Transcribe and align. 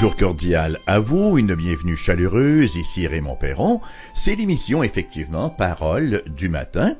bonjour 0.00 0.16
cordial 0.16 0.78
à 0.86 0.98
vous, 0.98 1.36
une 1.36 1.54
bienvenue 1.54 1.94
chaleureuse, 1.94 2.74
ici 2.74 3.06
Raymond 3.06 3.36
Perron. 3.36 3.82
C'est 4.14 4.34
l'émission 4.34 4.82
effectivement 4.82 5.50
Parole 5.50 6.22
du 6.34 6.48
matin. 6.48 6.94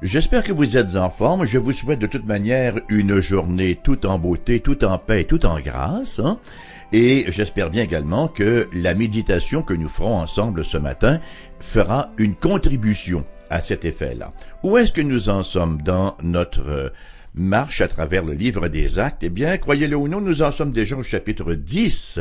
J'espère 0.00 0.42
que 0.42 0.54
vous 0.54 0.78
êtes 0.78 0.96
en 0.96 1.10
forme. 1.10 1.44
Je 1.44 1.58
vous 1.58 1.72
souhaite 1.72 1.98
de 1.98 2.06
toute 2.06 2.24
manière 2.24 2.72
une 2.88 3.20
journée 3.20 3.78
toute 3.84 4.06
en 4.06 4.18
beauté, 4.18 4.60
toute 4.60 4.84
en 4.84 4.96
paix, 4.96 5.24
toute 5.24 5.44
en 5.44 5.60
grâce. 5.60 6.18
Hein. 6.18 6.38
Et 6.94 7.26
j'espère 7.28 7.68
bien 7.68 7.82
également 7.82 8.26
que 8.26 8.70
la 8.72 8.94
méditation 8.94 9.60
que 9.60 9.74
nous 9.74 9.90
ferons 9.90 10.16
ensemble 10.16 10.64
ce 10.64 10.78
matin 10.78 11.20
fera 11.60 12.10
une 12.16 12.34
contribution 12.34 13.26
à 13.50 13.60
cet 13.60 13.84
effet-là. 13.84 14.32
Où 14.62 14.78
est-ce 14.78 14.94
que 14.94 15.02
nous 15.02 15.28
en 15.28 15.42
sommes 15.42 15.82
dans 15.82 16.16
notre 16.22 16.90
marche 17.36 17.82
à 17.82 17.88
travers 17.88 18.24
le 18.24 18.32
livre 18.32 18.68
des 18.68 18.98
actes, 18.98 19.22
eh 19.22 19.28
bien, 19.28 19.56
croyez-le 19.58 19.96
ou 19.96 20.08
non, 20.08 20.20
nous 20.20 20.42
en 20.42 20.50
sommes 20.50 20.72
déjà 20.72 20.96
au 20.96 21.02
chapitre 21.02 21.54
10. 21.54 22.20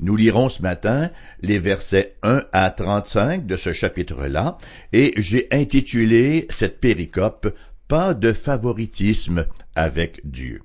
Nous 0.00 0.16
lirons 0.16 0.48
ce 0.48 0.60
matin 0.60 1.10
les 1.40 1.58
versets 1.58 2.16
1 2.22 2.42
à 2.52 2.70
35 2.70 3.46
de 3.46 3.56
ce 3.56 3.72
chapitre-là, 3.72 4.58
et 4.92 5.14
j'ai 5.16 5.46
intitulé 5.52 6.46
cette 6.50 6.80
péricope 6.80 7.54
Pas 7.88 8.14
de 8.14 8.32
favoritisme 8.32 9.46
avec 9.76 10.20
Dieu. 10.24 10.62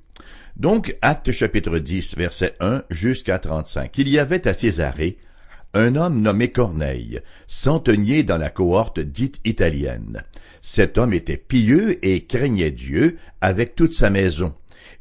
Donc, 0.57 0.95
acte 1.01 1.31
chapitre 1.31 1.77
10, 1.77 2.17
verset 2.17 2.55
1 2.59 2.83
jusqu'à 2.89 3.39
35. 3.39 3.97
Il 3.97 4.09
y 4.09 4.19
avait 4.19 4.47
à 4.47 4.53
Césarée 4.53 5.17
un 5.73 5.95
homme 5.95 6.21
nommé 6.21 6.49
Corneille, 6.49 7.21
centenier 7.47 8.23
dans 8.23 8.37
la 8.37 8.49
cohorte 8.49 8.99
dite 8.99 9.39
italienne. 9.45 10.23
Cet 10.61 10.97
homme 10.97 11.13
était 11.13 11.37
pieux 11.37 12.05
et 12.05 12.25
craignait 12.25 12.71
Dieu 12.71 13.17
avec 13.39 13.75
toute 13.75 13.93
sa 13.93 14.09
maison. 14.09 14.53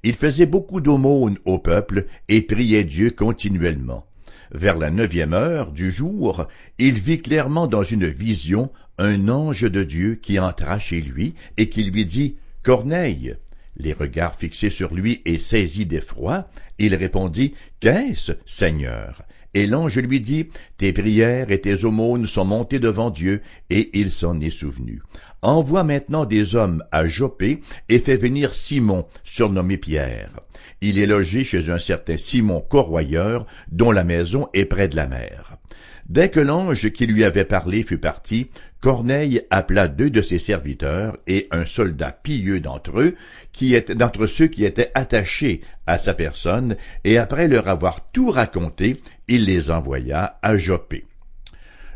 Il 0.03 0.15
faisait 0.15 0.47
beaucoup 0.47 0.81
d'aumônes 0.81 1.39
au 1.45 1.59
peuple 1.59 2.07
et 2.29 2.43
priait 2.43 2.85
Dieu 2.85 3.11
continuellement. 3.11 4.07
Vers 4.53 4.77
la 4.77 4.91
neuvième 4.91 5.35
heure 5.35 5.71
du 5.71 5.93
jour, 5.93 6.47
il 6.79 6.99
vit 6.99 7.21
clairement 7.21 7.67
dans 7.67 7.83
une 7.83 8.07
vision 8.07 8.71
un 8.99 9.29
ange 9.29 9.63
de 9.63 9.83
Dieu 9.83 10.15
qui 10.17 10.39
entra 10.39 10.79
chez 10.79 11.01
lui 11.01 11.35
et 11.57 11.69
qui 11.69 11.85
lui 11.85 12.07
dit 12.07 12.37
Corneille. 12.63 13.37
Les 13.77 13.93
regards 13.93 14.35
fixés 14.35 14.71
sur 14.71 14.93
lui 14.93 15.23
et 15.25 15.39
saisi 15.39 15.87
d'effroi, 15.87 16.49
il 16.79 16.95
répondit 16.95 17.55
Qu'est-ce, 17.81 18.33
Seigneur? 18.45 19.23
Et 19.55 19.67
l'ange 19.67 19.99
lui 19.99 20.21
dit, 20.21 20.49
Tes 20.79 20.93
prières 20.93 21.51
et 21.51 21.61
tes 21.61 21.85
aumônes 21.85 22.27
sont 22.27 22.45
montées 22.45 22.79
devant 22.79 23.11
Dieu, 23.11 23.43
et 23.69 23.91
il 23.99 24.11
s'en 24.11 24.41
est 24.41 24.51
souvenu. 24.51 25.03
Envoie 25.43 25.85
maintenant 25.85 26.25
des 26.25 26.55
hommes 26.55 26.85
à 26.93 27.07
Joppé, 27.07 27.61
et 27.89 27.99
fais 27.99 28.17
venir 28.17 28.55
Simon, 28.55 29.07
surnommé 29.25 29.77
Pierre. 29.77 30.31
Il 30.81 30.99
est 30.99 31.07
logé 31.07 31.45
chez 31.45 31.71
un 31.71 31.79
certain 31.79 32.17
Simon 32.17 32.61
Corroyeur, 32.61 33.47
dont 33.71 33.91
la 33.91 34.05
maison 34.05 34.49
est 34.55 34.67
près 34.67 34.89
de 34.89 34.97
la 34.97 35.07
mer. 35.07 35.57
Dès 36.11 36.29
que 36.29 36.41
l'ange 36.41 36.91
qui 36.91 37.07
lui 37.07 37.23
avait 37.23 37.45
parlé 37.45 37.85
fut 37.85 37.99
parti, 37.99 38.51
Corneille 38.81 39.43
appela 39.51 39.87
deux 39.87 40.11
de 40.11 40.23
ses 40.23 40.41
serviteurs 40.41 41.17
et 41.29 41.47
un 41.53 41.65
soldat 41.65 42.11
pieux 42.11 42.59
d'entre 42.59 42.99
eux, 43.01 43.15
qui 43.53 43.77
était 43.77 43.95
d'entre 43.95 44.27
ceux 44.27 44.49
qui 44.49 44.65
étaient 44.65 44.91
attachés 44.95 45.61
à 45.87 45.99
sa 45.99 46.13
personne, 46.13 46.77
et 47.05 47.17
après 47.17 47.47
leur 47.47 47.69
avoir 47.69 48.11
tout 48.11 48.31
raconté, 48.31 48.97
il 49.31 49.45
les 49.45 49.71
envoya 49.71 50.39
à 50.43 50.57
Joppé. 50.57 51.07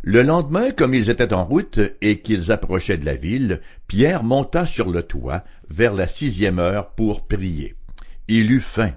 Le 0.02 0.22
lendemain, 0.22 0.70
comme 0.70 0.94
ils 0.94 1.10
étaient 1.10 1.34
en 1.34 1.44
route 1.44 1.80
et 2.00 2.20
qu'ils 2.20 2.52
approchaient 2.52 2.96
de 2.96 3.04
la 3.04 3.16
ville, 3.16 3.60
Pierre 3.88 4.22
monta 4.22 4.66
sur 4.66 4.88
le 4.90 5.02
toit 5.02 5.44
vers 5.68 5.94
la 5.94 6.06
sixième 6.06 6.60
heure 6.60 6.90
pour 6.90 7.26
prier. 7.26 7.74
Il 8.28 8.52
eut 8.52 8.60
faim 8.60 8.92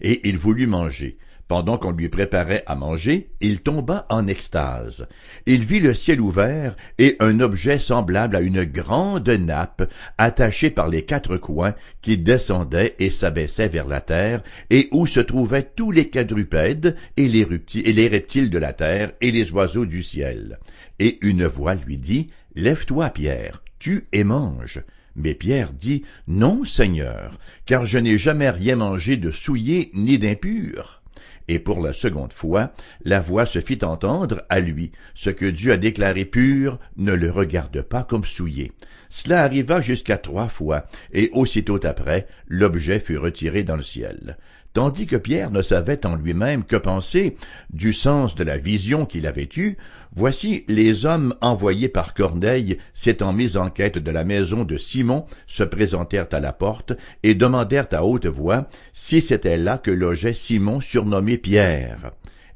et 0.00 0.26
il 0.28 0.38
voulut 0.38 0.66
manger. 0.66 1.18
Pendant 1.46 1.76
qu'on 1.76 1.92
lui 1.92 2.08
préparait 2.08 2.62
à 2.66 2.74
manger, 2.74 3.28
il 3.40 3.60
tomba 3.60 4.06
en 4.08 4.26
extase. 4.26 5.06
Il 5.44 5.62
vit 5.62 5.80
le 5.80 5.94
ciel 5.94 6.20
ouvert 6.22 6.74
et 6.96 7.16
un 7.20 7.38
objet 7.40 7.78
semblable 7.78 8.36
à 8.36 8.40
une 8.40 8.64
grande 8.64 9.28
nappe, 9.28 9.90
attachée 10.16 10.70
par 10.70 10.88
les 10.88 11.04
quatre 11.04 11.36
coins, 11.36 11.74
qui 12.00 12.16
descendait 12.16 12.94
et 12.98 13.10
s'abaissait 13.10 13.68
vers 13.68 13.86
la 13.86 14.00
terre, 14.00 14.42
et 14.70 14.88
où 14.90 15.06
se 15.06 15.20
trouvaient 15.20 15.68
tous 15.76 15.90
les 15.90 16.08
quadrupèdes 16.08 16.96
et 17.18 17.28
les, 17.28 17.46
et 17.74 17.92
les 17.92 18.08
reptiles 18.08 18.48
de 18.48 18.58
la 18.58 18.72
terre 18.72 19.12
et 19.20 19.30
les 19.30 19.52
oiseaux 19.52 19.86
du 19.86 20.02
ciel. 20.02 20.58
Et 20.98 21.18
une 21.22 21.44
voix 21.44 21.74
lui 21.74 21.98
dit, 21.98 22.28
Lève-toi, 22.54 23.10
Pierre, 23.10 23.62
tue 23.78 24.06
et 24.12 24.24
mange. 24.24 24.82
Mais 25.14 25.34
Pierre 25.34 25.74
dit, 25.74 26.04
Non, 26.26 26.64
Seigneur, 26.64 27.38
car 27.66 27.84
je 27.84 27.98
n'ai 27.98 28.16
jamais 28.16 28.48
rien 28.48 28.76
mangé 28.76 29.18
de 29.18 29.30
souillé 29.30 29.90
ni 29.92 30.18
d'impur 30.18 31.02
et 31.48 31.58
pour 31.58 31.80
la 31.80 31.92
seconde 31.92 32.32
fois, 32.32 32.72
la 33.04 33.20
voix 33.20 33.46
se 33.46 33.60
fit 33.60 33.84
entendre 33.84 34.42
à 34.48 34.60
lui. 34.60 34.92
Ce 35.14 35.30
que 35.30 35.46
Dieu 35.46 35.72
a 35.72 35.76
déclaré 35.76 36.24
pur 36.24 36.78
ne 36.96 37.12
le 37.12 37.30
regarde 37.30 37.82
pas 37.82 38.04
comme 38.04 38.24
souillé. 38.24 38.72
Cela 39.10 39.42
arriva 39.42 39.80
jusqu'à 39.80 40.18
trois 40.18 40.48
fois, 40.48 40.86
et 41.12 41.30
aussitôt 41.32 41.80
après, 41.84 42.26
l'objet 42.48 43.00
fut 43.00 43.18
retiré 43.18 43.62
dans 43.62 43.76
le 43.76 43.82
ciel 43.82 44.36
tandis 44.74 45.06
que 45.06 45.16
Pierre 45.16 45.50
ne 45.50 45.62
savait 45.62 46.04
en 46.04 46.16
lui-même 46.16 46.64
que 46.64 46.76
penser 46.76 47.36
du 47.72 47.94
sens 47.94 48.34
de 48.34 48.44
la 48.44 48.58
vision 48.58 49.06
qu'il 49.06 49.26
avait 49.26 49.48
eue, 49.56 49.76
voici 50.14 50.64
les 50.68 51.06
hommes 51.06 51.34
envoyés 51.40 51.88
par 51.88 52.12
Corneille 52.12 52.78
s'étant 52.92 53.32
mis 53.32 53.56
en 53.56 53.70
quête 53.70 53.98
de 53.98 54.10
la 54.10 54.24
maison 54.24 54.64
de 54.64 54.76
Simon 54.76 55.24
se 55.46 55.62
présentèrent 55.62 56.28
à 56.32 56.40
la 56.40 56.52
porte 56.52 56.92
et 57.22 57.34
demandèrent 57.34 57.88
à 57.92 58.04
haute 58.04 58.26
voix 58.26 58.68
si 58.92 59.22
c'était 59.22 59.56
là 59.56 59.78
que 59.78 59.92
logeait 59.92 60.34
Simon 60.34 60.80
surnommé 60.80 61.38
Pierre. 61.38 62.10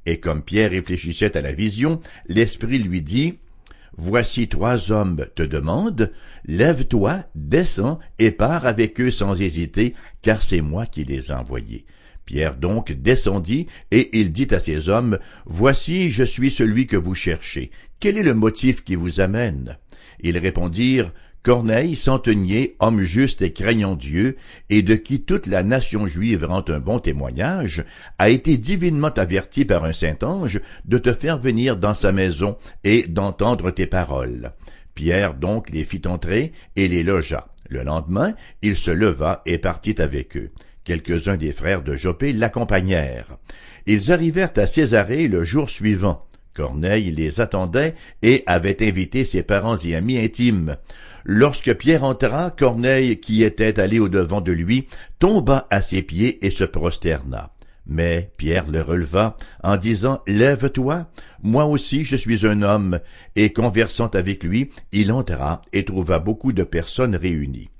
Et 0.04 0.18
comme 0.18 0.42
Pierre 0.42 0.70
réfléchissait 0.70 1.36
à 1.36 1.40
la 1.40 1.52
vision, 1.52 2.00
l'Esprit 2.26 2.78
lui 2.78 3.00
dit, 3.00 3.38
Voici 4.00 4.46
trois 4.46 4.92
hommes 4.92 5.26
te 5.34 5.42
demandent, 5.42 6.12
lève-toi, 6.44 7.24
descends 7.34 7.98
et 8.20 8.30
pars 8.30 8.64
avec 8.64 9.00
eux 9.00 9.10
sans 9.10 9.40
hésiter, 9.40 9.96
car 10.22 10.40
c'est 10.40 10.60
moi 10.60 10.86
qui 10.86 11.02
les 11.02 11.32
ai 11.32 11.34
envoyés. 11.34 11.84
Pierre 12.24 12.54
donc 12.54 12.92
descendit, 12.92 13.66
et 13.90 14.16
il 14.16 14.30
dit 14.30 14.46
à 14.52 14.60
ses 14.60 14.88
hommes, 14.88 15.18
Voici, 15.46 16.10
je 16.10 16.22
suis 16.22 16.52
celui 16.52 16.86
que 16.86 16.96
vous 16.96 17.16
cherchez. 17.16 17.72
Quel 17.98 18.16
est 18.16 18.22
le 18.22 18.34
motif 18.34 18.84
qui 18.84 18.94
vous 18.94 19.18
amène? 19.18 19.78
Ils 20.20 20.38
répondirent, 20.38 21.12
Corneille, 21.42 21.94
centenier, 21.94 22.76
homme 22.80 23.00
juste 23.00 23.42
et 23.42 23.52
craignant 23.52 23.94
Dieu, 23.94 24.36
et 24.70 24.82
de 24.82 24.94
qui 24.94 25.22
toute 25.22 25.46
la 25.46 25.62
nation 25.62 26.06
juive 26.06 26.44
rend 26.44 26.64
un 26.68 26.80
bon 26.80 26.98
témoignage, 26.98 27.84
a 28.18 28.28
été 28.28 28.58
divinement 28.58 29.08
averti 29.08 29.64
par 29.64 29.84
un 29.84 29.92
saint 29.92 30.18
ange 30.22 30.60
de 30.84 30.98
te 30.98 31.12
faire 31.12 31.38
venir 31.38 31.76
dans 31.76 31.94
sa 31.94 32.12
maison 32.12 32.58
et 32.84 33.04
d'entendre 33.06 33.70
tes 33.70 33.86
paroles. 33.86 34.52
Pierre 34.94 35.34
donc 35.34 35.70
les 35.70 35.84
fit 35.84 36.02
entrer 36.06 36.52
et 36.74 36.88
les 36.88 37.04
logea. 37.04 37.48
Le 37.68 37.82
lendemain, 37.82 38.34
il 38.62 38.76
se 38.76 38.90
leva 38.90 39.42
et 39.46 39.58
partit 39.58 40.00
avec 40.00 40.36
eux. 40.36 40.50
Quelques-uns 40.84 41.36
des 41.36 41.52
frères 41.52 41.82
de 41.82 41.94
Joppé 41.94 42.32
l'accompagnèrent. 42.32 43.36
Ils 43.86 44.10
arrivèrent 44.10 44.52
à 44.56 44.66
Césarée 44.66 45.28
le 45.28 45.44
jour 45.44 45.70
suivant. 45.70 46.27
Corneille 46.58 47.12
les 47.12 47.40
attendait 47.40 47.94
et 48.20 48.42
avait 48.46 48.84
invité 48.84 49.24
ses 49.24 49.44
parents 49.44 49.76
et 49.76 49.94
amis 49.94 50.18
intimes. 50.18 50.76
Lorsque 51.24 51.72
Pierre 51.74 52.02
entra, 52.02 52.50
Corneille, 52.50 53.20
qui 53.20 53.44
était 53.44 53.78
allé 53.78 54.00
au-devant 54.00 54.40
de 54.40 54.50
lui, 54.50 54.88
tomba 55.20 55.68
à 55.70 55.82
ses 55.82 56.02
pieds 56.02 56.44
et 56.44 56.50
se 56.50 56.64
prosterna. 56.64 57.52
Mais 57.86 58.32
Pierre 58.38 58.68
le 58.68 58.82
releva 58.82 59.36
en 59.62 59.76
disant 59.76 60.20
Lève-toi, 60.26 61.08
moi 61.44 61.66
aussi 61.66 62.04
je 62.04 62.16
suis 62.16 62.44
un 62.44 62.62
homme. 62.62 62.98
Et 63.36 63.52
conversant 63.52 64.08
avec 64.08 64.42
lui, 64.42 64.70
il 64.90 65.12
entra 65.12 65.62
et 65.72 65.84
trouva 65.84 66.18
beaucoup 66.18 66.52
de 66.52 66.64
personnes 66.64 67.14
réunies. 67.14 67.70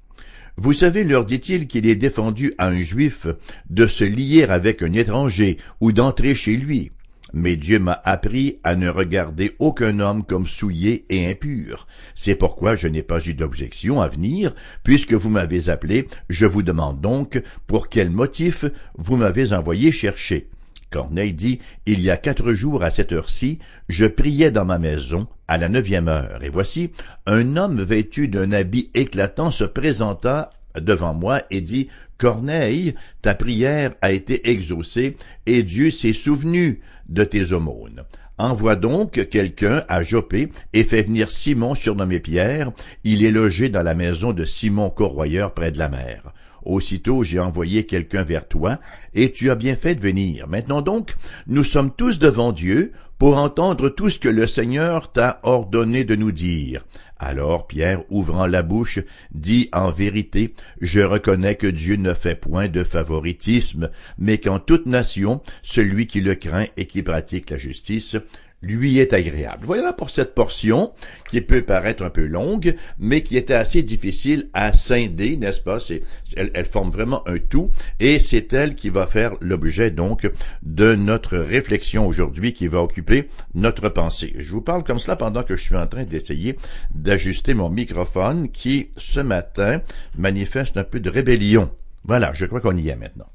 Vous 0.57 0.73
savez, 0.73 1.03
leur 1.03 1.25
dit-il, 1.25 1.67
qu'il 1.67 1.89
est 1.89 1.97
défendu 1.97 2.55
à 2.59 2.69
un 2.69 2.81
juif 2.81 3.27
de 3.71 3.89
se 3.89 4.05
lier 4.05 4.45
avec 4.45 4.83
un 4.83 4.93
étranger 4.93 5.59
ou 5.81 5.91
d'entrer 5.91 6.37
chez 6.37 6.57
lui. 6.57 6.93
Mais 7.33 7.57
Dieu 7.57 7.79
m'a 7.79 8.01
appris 8.05 8.59
à 8.65 8.75
ne 8.77 8.89
regarder 8.89 9.55
aucun 9.59 10.01
homme 10.01 10.25
comme 10.25 10.47
souillé 10.47 11.05
et 11.11 11.31
impur. 11.31 11.87
C'est 12.15 12.35
pourquoi 12.35 12.75
je 12.75 12.89
n'ai 12.89 13.03
pas 13.03 13.25
eu 13.27 13.35
d'objection 13.35 14.01
à 14.01 14.09
venir, 14.09 14.55
puisque 14.83 15.15
vous 15.15 15.31
m'avez 15.31 15.69
appelé, 15.69 16.07
je 16.31 16.47
vous 16.47 16.63
demande 16.63 17.01
donc 17.01 17.43
pour 17.67 17.89
quel 17.89 18.11
motif 18.11 18.65
vous 18.97 19.17
m'avez 19.17 19.53
envoyé 19.53 19.93
chercher. 19.93 20.49
Corneille 20.91 21.35
dit, 21.35 21.61
Il 21.87 22.01
y 22.01 22.11
a 22.11 22.17
quatre 22.17 22.55
jours 22.55 22.83
à 22.83 22.91
cette 22.91 23.13
heure-ci, 23.13 23.59
je 23.89 24.07
priais 24.07 24.51
dans 24.51 24.65
ma 24.65 24.79
maison, 24.79 25.27
à 25.47 25.59
la 25.59 25.69
neuvième 25.69 26.09
heure, 26.09 26.43
et 26.43 26.49
voici, 26.49 26.93
un 27.27 27.57
homme 27.57 27.83
vêtu 27.83 28.29
d'un 28.29 28.53
habit 28.53 28.91
éclatant 28.95 29.51
se 29.51 29.65
présenta 29.65 30.51
devant 30.81 31.15
moi 31.15 31.43
et 31.51 31.61
dit, 31.61 31.89
Corneille, 32.17 32.95
ta 33.23 33.35
prière 33.35 33.95
a 34.03 34.13
été 34.13 34.51
exaucée, 34.51 35.17
et 35.47 35.63
Dieu 35.63 35.91
s'est 35.91 36.13
souvenu 36.13 36.81
de 37.09 37.25
tes 37.25 37.53
aumônes. 37.53 38.05
Envoie 38.39 38.77
donc 38.77 39.29
quelqu'un 39.31 39.85
à 39.89 40.03
Joppé 40.03 40.51
et 40.73 40.85
fais 40.85 41.03
venir 41.03 41.31
Simon 41.31 41.75
surnommé 41.75 42.21
Pierre. 42.21 42.71
Il 43.03 43.25
est 43.25 43.33
logé 43.33 43.69
dans 43.69 43.83
la 43.83 43.95
maison 43.95 44.33
de 44.33 44.45
Simon 44.45 44.91
Corroyeur 44.91 45.55
près 45.55 45.73
de 45.73 45.79
la 45.79 45.89
mer. 45.89 46.33
Aussitôt 46.65 47.25
j'ai 47.25 47.41
envoyé 47.41 47.87
quelqu'un 47.87 48.23
vers 48.23 48.47
toi, 48.47 48.79
et 49.15 49.33
tu 49.33 49.51
as 49.51 49.57
bien 49.57 49.75
fait 49.75 49.95
de 49.95 50.01
venir. 50.01 50.47
Maintenant 50.49 50.83
donc, 50.83 51.17
nous 51.47 51.65
sommes 51.65 51.91
tous 51.91 52.19
devant 52.19 52.53
Dieu 52.53 52.93
pour 53.19 53.39
entendre 53.39 53.89
tout 53.89 54.11
ce 54.11 54.19
que 54.19 54.29
le 54.29 54.47
Seigneur 54.47 55.13
t'a 55.13 55.41
ordonné 55.43 56.05
de 56.05 56.15
nous 56.15 56.33
dire. 56.33 56.85
Alors 57.19 57.67
Pierre, 57.67 58.05
ouvrant 58.11 58.47
la 58.47 58.63
bouche, 58.63 59.01
dit 59.33 59.69
en 59.73 59.91
vérité, 59.91 60.53
Je 60.81 61.01
reconnais 61.01 61.57
que 61.57 61.67
Dieu 61.67 61.97
ne 61.97 62.15
fait 62.15 62.37
point 62.37 62.69
de 62.69 62.85
favoritisme, 62.85 63.91
mais 64.19 64.39
qu'en 64.39 64.61
toute 64.61 64.87
nation, 64.87 65.43
celui 65.65 66.07
qui 66.07 66.21
le 66.21 66.37
craint 66.37 66.67
et 66.77 66.87
qui 66.87 67.03
pratique 67.03 67.51
la 67.51 67.59
justice 67.59 68.17
lui 68.63 68.99
est 68.99 69.13
agréable. 69.13 69.67
Voilà 69.67 69.93
pour 69.93 70.11
cette 70.11 70.35
portion 70.35 70.93
qui 71.29 71.41
peut 71.41 71.63
paraître 71.63 72.03
un 72.03 72.11
peu 72.11 72.27
longue, 72.27 72.75
mais 72.99 73.23
qui 73.23 73.37
était 73.37 73.55
assez 73.55 73.83
difficile 73.83 74.49
à 74.53 74.73
scinder, 74.73 75.37
n'est-ce 75.37 75.61
pas? 75.61 75.79
C'est, 75.79 76.03
elle, 76.37 76.51
elle, 76.55 76.65
forme 76.65 76.91
vraiment 76.91 77.27
un 77.29 77.39
tout, 77.39 77.71
et 78.01 78.19
c'est 78.19 78.53
elle 78.53 78.75
qui 78.75 78.91
va 78.91 79.07
faire 79.07 79.37
l'objet 79.41 79.91
donc 79.91 80.29
de 80.63 80.95
notre 80.95 81.39
réflexion 81.39 82.07
aujourd'hui, 82.07 82.53
qui 82.53 82.69
va 82.69 82.83
occuper 82.83 83.29
notre 83.55 83.89
pensée. 83.89 84.35
Je 84.39 84.51
vous 84.51 84.63
parle 84.63 84.85
comme 84.85 84.99
cela 84.99 85.17
pendant 85.17 85.43
que 85.43 85.57
je 85.57 85.63
suis 85.63 85.77
en 85.77 85.87
train 85.87 86.05
d'essayer 86.05 86.57
d'ajuster 86.95 87.55
mon 87.55 87.71
microphone, 87.71 88.51
qui 88.51 88.91
ce 88.97 89.21
matin 89.21 89.81
manifeste 90.17 90.77
un 90.77 90.85
peu 90.85 91.01
de 91.01 91.11
rébellion. 91.11 91.71
Voilà, 92.05 92.33
je 92.33 92.47
crois 92.47 92.61
qu'on 92.61 92.77
y 92.77 92.89
est 92.89 92.97
maintenant. 92.97 93.27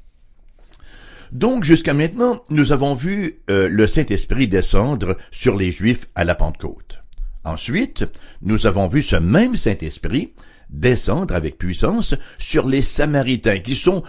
Donc 1.34 1.64
jusqu'à 1.64 1.94
maintenant, 1.94 2.40
nous 2.48 2.72
avons 2.72 2.94
vu 2.94 3.40
euh, 3.50 3.68
le 3.68 3.88
Saint-Esprit 3.88 4.46
descendre 4.46 5.16
sur 5.32 5.56
les 5.56 5.72
Juifs 5.72 6.06
à 6.14 6.22
la 6.22 6.36
Pentecôte. 6.36 7.02
Ensuite, 7.42 8.04
nous 8.40 8.68
avons 8.68 8.86
vu 8.86 9.02
ce 9.02 9.16
même 9.16 9.56
Saint-Esprit 9.56 10.32
descendre 10.70 11.34
avec 11.34 11.58
puissance 11.58 12.14
sur 12.38 12.68
les 12.68 12.82
Samaritains, 12.82 13.58
qui 13.58 13.74
sont 13.74 14.04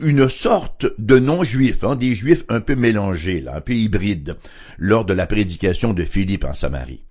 une 0.00 0.28
sorte 0.30 0.86
de 0.98 1.18
non-juifs, 1.18 1.84
hein, 1.84 1.96
des 1.96 2.14
juifs 2.14 2.44
un 2.48 2.60
peu 2.60 2.74
mélangés, 2.74 3.44
un 3.46 3.60
peu 3.60 3.74
hybrides, 3.74 4.36
lors 4.78 5.04
de 5.04 5.12
la 5.12 5.26
prédication 5.26 5.92
de 5.92 6.04
Philippe 6.04 6.44
en 6.44 6.54
Samarie. 6.54 7.04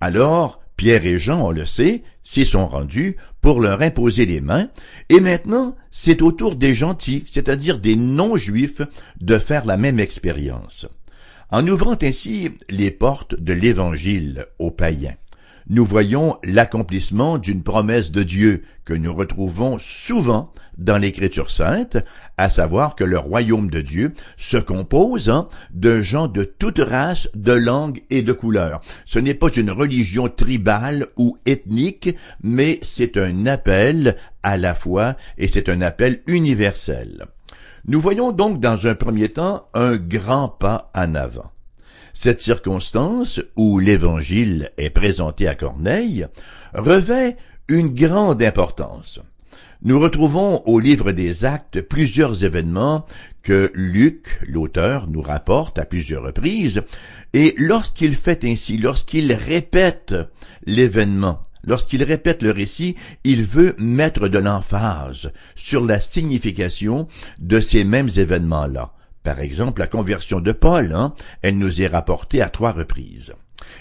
Alors, 0.00 0.59
Pierre 0.80 1.04
et 1.04 1.18
Jean, 1.18 1.46
on 1.46 1.50
le 1.50 1.66
sait, 1.66 2.02
s'y 2.22 2.46
sont 2.46 2.66
rendus 2.66 3.18
pour 3.42 3.60
leur 3.60 3.82
imposer 3.82 4.24
les 4.24 4.40
mains, 4.40 4.70
et 5.10 5.20
maintenant 5.20 5.76
c'est 5.90 6.22
au 6.22 6.32
tour 6.32 6.56
des 6.56 6.72
gentils, 6.72 7.22
c'est-à-dire 7.28 7.78
des 7.78 7.96
non-juifs, 7.96 8.80
de 9.20 9.38
faire 9.38 9.66
la 9.66 9.76
même 9.76 10.00
expérience. 10.00 10.86
En 11.50 11.68
ouvrant 11.68 11.98
ainsi 12.00 12.52
les 12.70 12.90
portes 12.90 13.38
de 13.38 13.52
l'Évangile 13.52 14.46
aux 14.58 14.70
païens 14.70 15.16
nous 15.70 15.84
voyons 15.84 16.36
l'accomplissement 16.42 17.38
d'une 17.38 17.62
promesse 17.62 18.10
de 18.10 18.24
Dieu 18.24 18.64
que 18.84 18.92
nous 18.92 19.14
retrouvons 19.14 19.78
souvent 19.78 20.52
dans 20.76 20.98
l'Écriture 20.98 21.48
sainte, 21.48 21.96
à 22.36 22.50
savoir 22.50 22.96
que 22.96 23.04
le 23.04 23.18
royaume 23.18 23.70
de 23.70 23.80
Dieu 23.80 24.12
se 24.36 24.56
compose 24.56 25.30
hein, 25.30 25.46
de 25.72 26.02
gens 26.02 26.26
de 26.26 26.42
toute 26.42 26.80
race, 26.80 27.28
de 27.36 27.52
langue 27.52 28.02
et 28.10 28.22
de 28.22 28.32
couleur. 28.32 28.80
Ce 29.06 29.20
n'est 29.20 29.34
pas 29.34 29.50
une 29.50 29.70
religion 29.70 30.28
tribale 30.28 31.06
ou 31.16 31.38
ethnique, 31.46 32.16
mais 32.42 32.80
c'est 32.82 33.16
un 33.16 33.46
appel 33.46 34.16
à 34.42 34.56
la 34.56 34.74
foi 34.74 35.14
et 35.38 35.46
c'est 35.46 35.68
un 35.68 35.82
appel 35.82 36.22
universel. 36.26 37.26
Nous 37.86 38.00
voyons 38.00 38.32
donc 38.32 38.58
dans 38.58 38.88
un 38.88 38.96
premier 38.96 39.28
temps 39.28 39.68
un 39.74 39.96
grand 39.96 40.48
pas 40.48 40.90
en 40.96 41.14
avant. 41.14 41.52
Cette 42.12 42.40
circonstance, 42.40 43.40
où 43.56 43.78
l'Évangile 43.78 44.70
est 44.76 44.90
présenté 44.90 45.46
à 45.48 45.54
Corneille, 45.54 46.26
revêt 46.74 47.36
une 47.68 47.94
grande 47.94 48.42
importance. 48.42 49.20
Nous 49.82 49.98
retrouvons 49.98 50.62
au 50.66 50.78
livre 50.78 51.12
des 51.12 51.46
actes 51.46 51.80
plusieurs 51.80 52.44
événements 52.44 53.06
que 53.42 53.70
Luc, 53.74 54.40
l'auteur, 54.46 55.08
nous 55.08 55.22
rapporte 55.22 55.78
à 55.78 55.86
plusieurs 55.86 56.24
reprises, 56.24 56.82
et 57.32 57.54
lorsqu'il 57.56 58.14
fait 58.14 58.44
ainsi, 58.44 58.76
lorsqu'il 58.76 59.32
répète 59.32 60.14
l'événement, 60.66 61.40
lorsqu'il 61.64 62.02
répète 62.02 62.42
le 62.42 62.50
récit, 62.50 62.96
il 63.24 63.44
veut 63.44 63.74
mettre 63.78 64.28
de 64.28 64.38
l'emphase 64.38 65.32
sur 65.54 65.84
la 65.84 65.98
signification 65.98 67.08
de 67.38 67.60
ces 67.60 67.84
mêmes 67.84 68.10
événements-là. 68.14 68.92
Par 69.22 69.40
exemple, 69.40 69.80
la 69.80 69.86
conversion 69.86 70.40
de 70.40 70.52
Paul, 70.52 70.92
hein, 70.94 71.14
elle 71.42 71.58
nous 71.58 71.82
est 71.82 71.86
rapportée 71.86 72.40
à 72.40 72.48
trois 72.48 72.72
reprises. 72.72 73.34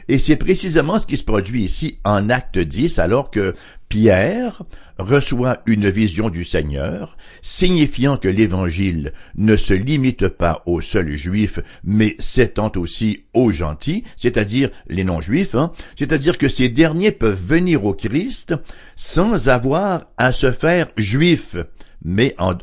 Et 0.09 0.19
c'est 0.19 0.35
précisément 0.35 0.99
ce 0.99 1.07
qui 1.07 1.17
se 1.17 1.23
produit 1.23 1.63
ici 1.63 1.99
en 2.03 2.29
acte 2.29 2.59
10, 2.59 2.99
alors 2.99 3.31
que 3.31 3.55
Pierre 3.87 4.63
reçoit 4.97 5.61
une 5.65 5.89
vision 5.89 6.29
du 6.29 6.43
Seigneur, 6.43 7.17
signifiant 7.41 8.17
que 8.17 8.27
l'Évangile 8.27 9.13
ne 9.35 9.55
se 9.55 9.73
limite 9.73 10.27
pas 10.27 10.61
aux 10.65 10.81
seuls 10.81 11.15
juifs, 11.15 11.59
mais 11.83 12.15
s'étend 12.19 12.71
aussi 12.75 13.25
aux 13.33 13.51
gentils, 13.51 14.03
c'est-à-dire 14.17 14.69
les 14.89 15.03
non-juifs, 15.03 15.55
hein, 15.55 15.71
c'est-à-dire 15.97 16.37
que 16.37 16.49
ces 16.49 16.69
derniers 16.69 17.11
peuvent 17.11 17.41
venir 17.41 17.85
au 17.85 17.93
Christ 17.93 18.53
sans 18.95 19.47
avoir 19.47 20.07
à 20.17 20.33
se 20.33 20.51
faire 20.51 20.89
juifs 20.97 21.55
mais 22.01 22.35
en, 22.37 22.53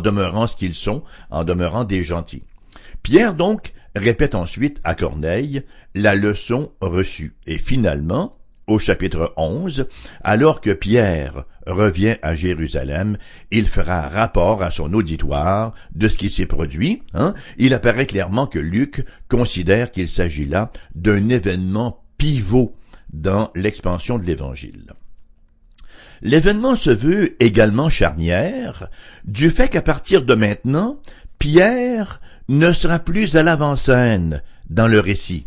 demeurant 0.00 0.46
ce 0.46 0.56
qu'ils 0.56 0.74
sont, 0.74 1.02
en 1.30 1.44
demeurant 1.44 1.84
des 1.84 2.02
gentils. 2.02 2.44
Pierre 3.02 3.34
donc 3.34 3.72
répète 3.94 4.34
ensuite 4.34 4.80
à 4.84 4.94
Corneille 4.94 5.62
la 5.94 6.14
leçon 6.14 6.72
reçue. 6.80 7.34
Et 7.46 7.58
finalement, 7.58 8.38
au 8.66 8.78
chapitre 8.78 9.32
11, 9.36 9.88
alors 10.22 10.60
que 10.60 10.70
Pierre 10.70 11.44
revient 11.66 12.16
à 12.22 12.34
Jérusalem, 12.34 13.16
il 13.50 13.66
fera 13.66 14.08
rapport 14.08 14.62
à 14.62 14.70
son 14.70 14.92
auditoire 14.92 15.74
de 15.94 16.08
ce 16.08 16.18
qui 16.18 16.30
s'est 16.30 16.46
produit. 16.46 17.02
Hein. 17.14 17.34
Il 17.56 17.74
apparaît 17.74 18.06
clairement 18.06 18.46
que 18.46 18.58
Luc 18.58 19.04
considère 19.28 19.90
qu'il 19.90 20.08
s'agit 20.08 20.46
là 20.46 20.70
d'un 20.94 21.28
événement 21.28 22.04
pivot 22.18 22.74
dans 23.12 23.50
l'expansion 23.54 24.18
de 24.18 24.24
l'Évangile. 24.24 24.92
L'événement 26.22 26.76
se 26.76 26.90
veut 26.90 27.42
également 27.42 27.88
charnière 27.88 28.88
du 29.24 29.50
fait 29.50 29.68
qu'à 29.68 29.82
partir 29.82 30.22
de 30.22 30.34
maintenant, 30.34 31.00
Pierre 31.38 32.20
ne 32.48 32.72
sera 32.72 32.98
plus 32.98 33.36
à 33.36 33.42
l'avant-scène 33.42 34.42
dans 34.70 34.88
le 34.88 35.00
récit, 35.00 35.46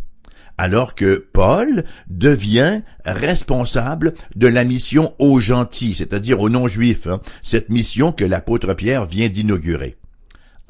alors 0.57 0.95
que 0.95 1.27
Paul 1.33 1.83
devient 2.07 2.81
responsable 3.05 4.13
de 4.35 4.47
la 4.47 4.63
mission 4.63 5.13
aux 5.19 5.39
gentils, 5.39 5.95
c'est-à-dire 5.95 6.39
aux 6.39 6.49
non-juifs, 6.49 7.07
hein, 7.07 7.21
cette 7.43 7.69
mission 7.69 8.11
que 8.11 8.25
l'apôtre 8.25 8.73
Pierre 8.73 9.05
vient 9.05 9.29
d'inaugurer. 9.29 9.97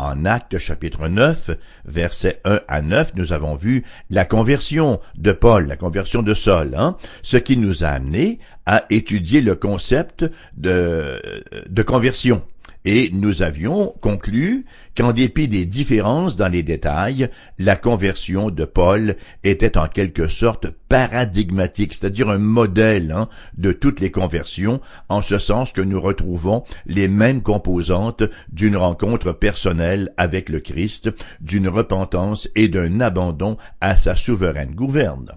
En 0.01 0.25
Actes 0.25 0.57
chapitre 0.57 1.07
9, 1.07 1.51
versets 1.85 2.41
1 2.43 2.61
à 2.67 2.81
9, 2.81 3.11
nous 3.17 3.33
avons 3.33 3.53
vu 3.53 3.83
la 4.09 4.25
conversion 4.25 4.99
de 5.15 5.31
Paul, 5.31 5.67
la 5.67 5.75
conversion 5.75 6.23
de 6.23 6.33
Saul, 6.33 6.73
hein, 6.75 6.97
ce 7.21 7.37
qui 7.37 7.55
nous 7.55 7.83
a 7.83 7.89
amené 7.89 8.39
à 8.65 8.83
étudier 8.89 9.41
le 9.41 9.53
concept 9.53 10.25
de, 10.57 11.21
de 11.69 11.83
conversion. 11.83 12.41
Et 12.83 13.11
nous 13.13 13.43
avions 13.43 13.93
conclu 14.01 14.65
qu'en 14.97 15.13
dépit 15.13 15.47
des 15.47 15.65
différences 15.65 16.35
dans 16.35 16.47
les 16.47 16.63
détails, 16.63 17.29
la 17.59 17.75
conversion 17.75 18.49
de 18.49 18.65
Paul 18.65 19.17
était 19.43 19.77
en 19.77 19.87
quelque 19.87 20.27
sorte 20.27 20.67
paradigmatique, 20.89 21.93
c'est-à-dire 21.93 22.29
un 22.29 22.39
modèle 22.39 23.11
hein, 23.11 23.29
de 23.55 23.71
toutes 23.71 23.99
les 23.99 24.09
conversions, 24.09 24.81
en 25.09 25.21
ce 25.21 25.37
sens 25.37 25.73
que 25.73 25.81
nous 25.81 26.01
retrouvons 26.01 26.63
les 26.87 27.07
mêmes 27.07 27.43
composantes 27.43 28.23
d'une 28.51 28.77
rencontre 28.77 29.31
personnelle 29.31 30.11
avec 30.17 30.49
le 30.49 30.59
Christ, 30.59 31.11
d'une 31.39 31.67
repentance 31.67 32.49
et 32.55 32.67
d'un 32.67 32.99
abandon 32.99 33.57
à 33.79 33.95
sa 33.95 34.15
souveraine 34.15 34.73
gouverne. 34.73 35.31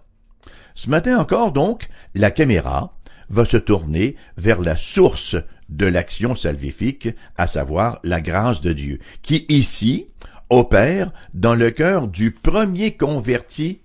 Ce 0.75 0.89
matin 0.89 1.19
encore 1.19 1.53
donc, 1.53 1.89
la 2.15 2.31
caméra 2.31 2.97
va 3.35 3.45
se 3.45 3.57
tourner 3.57 4.17
vers 4.37 4.61
la 4.61 4.77
source 4.77 5.37
de 5.69 5.87
l'action 5.87 6.37
salvifique, 6.37 7.09
à 7.37 7.47
savoir 7.47 8.01
la 8.05 8.21
grâce 8.21 8.61
de 8.61 8.73
Dieu, 8.73 9.01
qui 9.23 9.45
ici 9.49 10.07
opère 10.51 11.13
dans 11.35 11.55
le 11.55 11.71
cœur 11.71 12.07
du 12.07 12.31
premier 12.31 12.97
converti 12.97 13.81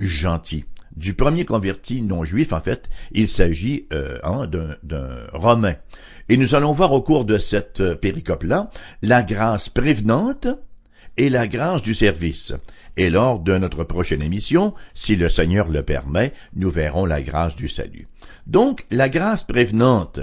gentil. 0.00 0.64
Du 0.96 1.14
premier 1.14 1.44
converti 1.44 2.02
non 2.02 2.24
juif, 2.24 2.52
en 2.52 2.60
fait, 2.60 2.90
il 3.12 3.28
s'agit 3.28 3.86
euh, 3.92 4.18
hein, 4.24 4.48
d'un 4.82 5.26
Romain. 5.32 5.76
Et 6.28 6.36
nous 6.36 6.54
allons 6.54 6.72
voir 6.72 6.92
au 6.92 7.02
cours 7.02 7.24
de 7.24 7.38
cette 7.38 7.80
euh, 7.80 7.94
péricope-là 7.94 8.70
la 9.02 9.22
grâce 9.22 9.68
prévenante 9.68 10.48
et 11.16 11.30
la 11.30 11.46
grâce 11.46 11.82
du 11.82 11.94
service. 11.94 12.52
Et 12.96 13.10
lors 13.10 13.38
de 13.38 13.56
notre 13.56 13.84
prochaine 13.84 14.22
émission, 14.22 14.74
si 14.94 15.16
le 15.16 15.28
Seigneur 15.28 15.68
le 15.68 15.82
permet, 15.82 16.32
nous 16.54 16.70
verrons 16.70 17.06
la 17.06 17.22
grâce 17.22 17.56
du 17.56 17.68
salut. 17.68 18.08
Donc, 18.46 18.84
la 18.90 19.08
grâce 19.08 19.44
prévenante, 19.44 20.20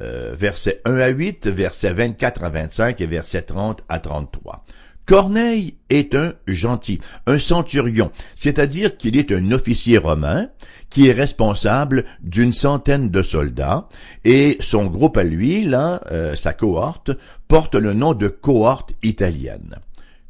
euh, 0.00 0.34
versets 0.36 0.80
1 0.84 0.98
à 0.98 1.08
8, 1.08 1.46
versets 1.48 1.92
24 1.92 2.44
à 2.44 2.50
25 2.50 3.00
et 3.00 3.06
versets 3.06 3.42
30 3.42 3.82
à 3.88 4.00
33. 4.00 4.64
Corneille 5.06 5.76
est 5.90 6.14
un 6.14 6.32
gentil, 6.46 6.98
un 7.26 7.38
centurion, 7.38 8.10
c'est-à-dire 8.36 8.96
qu'il 8.96 9.18
est 9.18 9.32
un 9.32 9.52
officier 9.52 9.98
romain 9.98 10.48
qui 10.88 11.08
est 11.08 11.12
responsable 11.12 12.04
d'une 12.22 12.54
centaine 12.54 13.10
de 13.10 13.22
soldats 13.22 13.88
et 14.24 14.56
son 14.60 14.86
groupe 14.86 15.18
à 15.18 15.24
lui, 15.24 15.64
là, 15.64 16.00
euh, 16.10 16.34
sa 16.36 16.54
cohorte, 16.54 17.10
porte 17.48 17.74
le 17.74 17.92
nom 17.92 18.14
de 18.14 18.28
cohorte 18.28 18.94
italienne. 19.02 19.76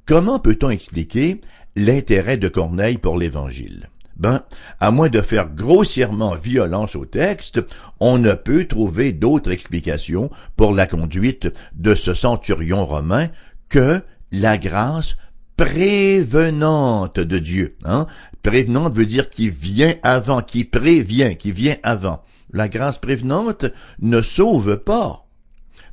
Comment 0.06 0.40
peut-on 0.40 0.70
expliquer 0.70 1.40
l'intérêt 1.76 2.36
de 2.36 2.48
Corneille 2.48 2.98
pour 2.98 3.16
l'Évangile 3.16 3.88
ben, 4.16 4.42
à 4.80 4.90
moins 4.90 5.08
de 5.08 5.20
faire 5.20 5.48
grossièrement 5.48 6.34
violence 6.34 6.94
au 6.96 7.04
texte, 7.04 7.60
on 8.00 8.18
ne 8.18 8.34
peut 8.34 8.66
trouver 8.66 9.12
d'autre 9.12 9.50
explication 9.50 10.30
pour 10.56 10.72
la 10.72 10.86
conduite 10.86 11.52
de 11.74 11.94
ce 11.94 12.14
centurion 12.14 12.86
romain 12.86 13.28
que 13.68 14.02
la 14.30 14.58
grâce 14.58 15.16
prévenante 15.56 17.20
de 17.20 17.38
Dieu. 17.38 17.76
Hein? 17.84 18.06
Prévenante 18.42 18.94
veut 18.94 19.06
dire 19.06 19.30
qui 19.30 19.50
vient 19.50 19.94
avant, 20.02 20.42
qui 20.42 20.64
prévient, 20.64 21.36
qui 21.36 21.52
vient 21.52 21.76
avant. 21.82 22.22
La 22.52 22.68
grâce 22.68 22.98
prévenante 22.98 23.66
ne 24.00 24.22
sauve 24.22 24.76
pas, 24.76 25.26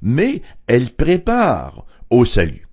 mais 0.02 0.42
elle 0.68 0.92
prépare 0.92 1.86
au 2.10 2.26
salut. 2.26 2.68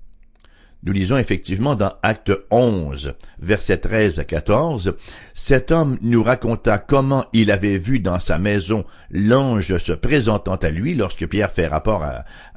Nous 0.85 0.93
lisons 0.93 1.19
effectivement 1.19 1.75
dans 1.75 1.95
Acte 2.05 2.31
11, 2.53 3.15
versets 3.41 3.79
13 3.79 4.21
à 4.21 4.25
14, 4.25 4.95
Cet 5.35 5.73
homme 5.73 5.99
nous 6.03 6.23
raconta 6.23 6.79
comment 6.79 7.25
il 7.33 7.51
avait 7.51 7.79
vu 7.79 7.99
dans 7.99 8.21
sa 8.21 8.39
maison 8.39 8.85
l'ange 9.11 9.77
se 9.79 9.91
présentant 9.91 10.55
à 10.55 10.71
lui 10.71 10.95
lorsque 10.95 11.27
Pierre 11.27 11.51
fait 11.51 11.67
rapport 11.67 12.07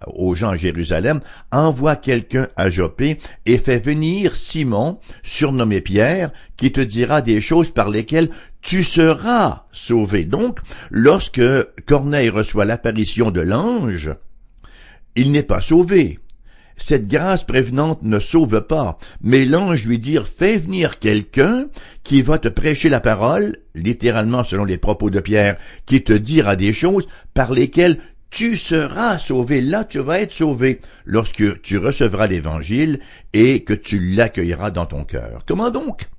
aux 0.06 0.36
gens 0.36 0.52
à 0.52 0.56
Jérusalem, 0.56 1.22
envoie 1.52 1.96
quelqu'un 1.96 2.48
à 2.58 2.70
Jopé 2.70 3.18
et 3.48 3.58
fait 3.58 3.84
venir 3.84 4.36
Simon, 4.36 5.00
surnommé 5.24 5.82
Pierre, 5.82 6.30
qui 6.58 6.72
te 6.72 6.82
dira 6.82 7.24
des 7.24 7.42
choses 7.42 7.72
par 7.72 7.90
lesquelles 7.90 8.30
tu 8.62 8.84
seras 8.84 9.66
sauvé. 9.72 10.26
Donc, 10.26 10.60
lorsque 10.92 11.42
Corneille 11.88 12.30
reçoit 12.30 12.66
l'apparition 12.66 13.32
de 13.32 13.42
l'ange, 13.42 14.14
il 15.16 15.32
n'est 15.32 15.42
pas 15.42 15.60
sauvé 15.60 16.20
cette 16.84 17.08
grâce 17.08 17.44
prévenante 17.44 18.04
ne 18.04 18.20
sauve 18.20 18.62
pas, 18.62 18.98
mais 19.22 19.46
l'ange 19.46 19.86
lui 19.86 20.00
dit 20.00 20.18
fais 20.26 20.58
venir 20.58 21.00
quelqu'un 21.00 21.68
qui 22.04 22.22
va 22.22 22.38
te 22.38 22.48
prêcher 22.48 22.90
la 22.90 23.00
parole, 23.00 23.58
littéralement 23.76 24.44
selon 24.44 24.66
les 24.66 24.78
propos 24.78 25.10
de 25.10 25.20
Pierre, 25.20 25.58
qui 25.86 26.04
te 26.04 26.14
dira 26.14 26.56
des 26.56 26.74
choses 26.74 27.08
par 27.34 27.52
lesquelles 27.52 27.98
tu 28.30 28.56
seras 28.56 29.18
sauvé. 29.20 29.62
Là, 29.62 29.84
tu 29.84 30.00
vas 30.00 30.22
être 30.22 30.34
sauvé 30.34 30.80
lorsque 31.06 31.62
tu 31.62 31.78
recevras 31.78 32.28
l'évangile 32.28 33.00
et 33.34 33.64
que 33.64 33.74
tu 33.74 34.00
l'accueilleras 34.00 34.72
dans 34.72 34.86
ton 34.86 35.04
cœur. 35.04 35.44
Comment 35.46 35.70
donc? 35.70 36.10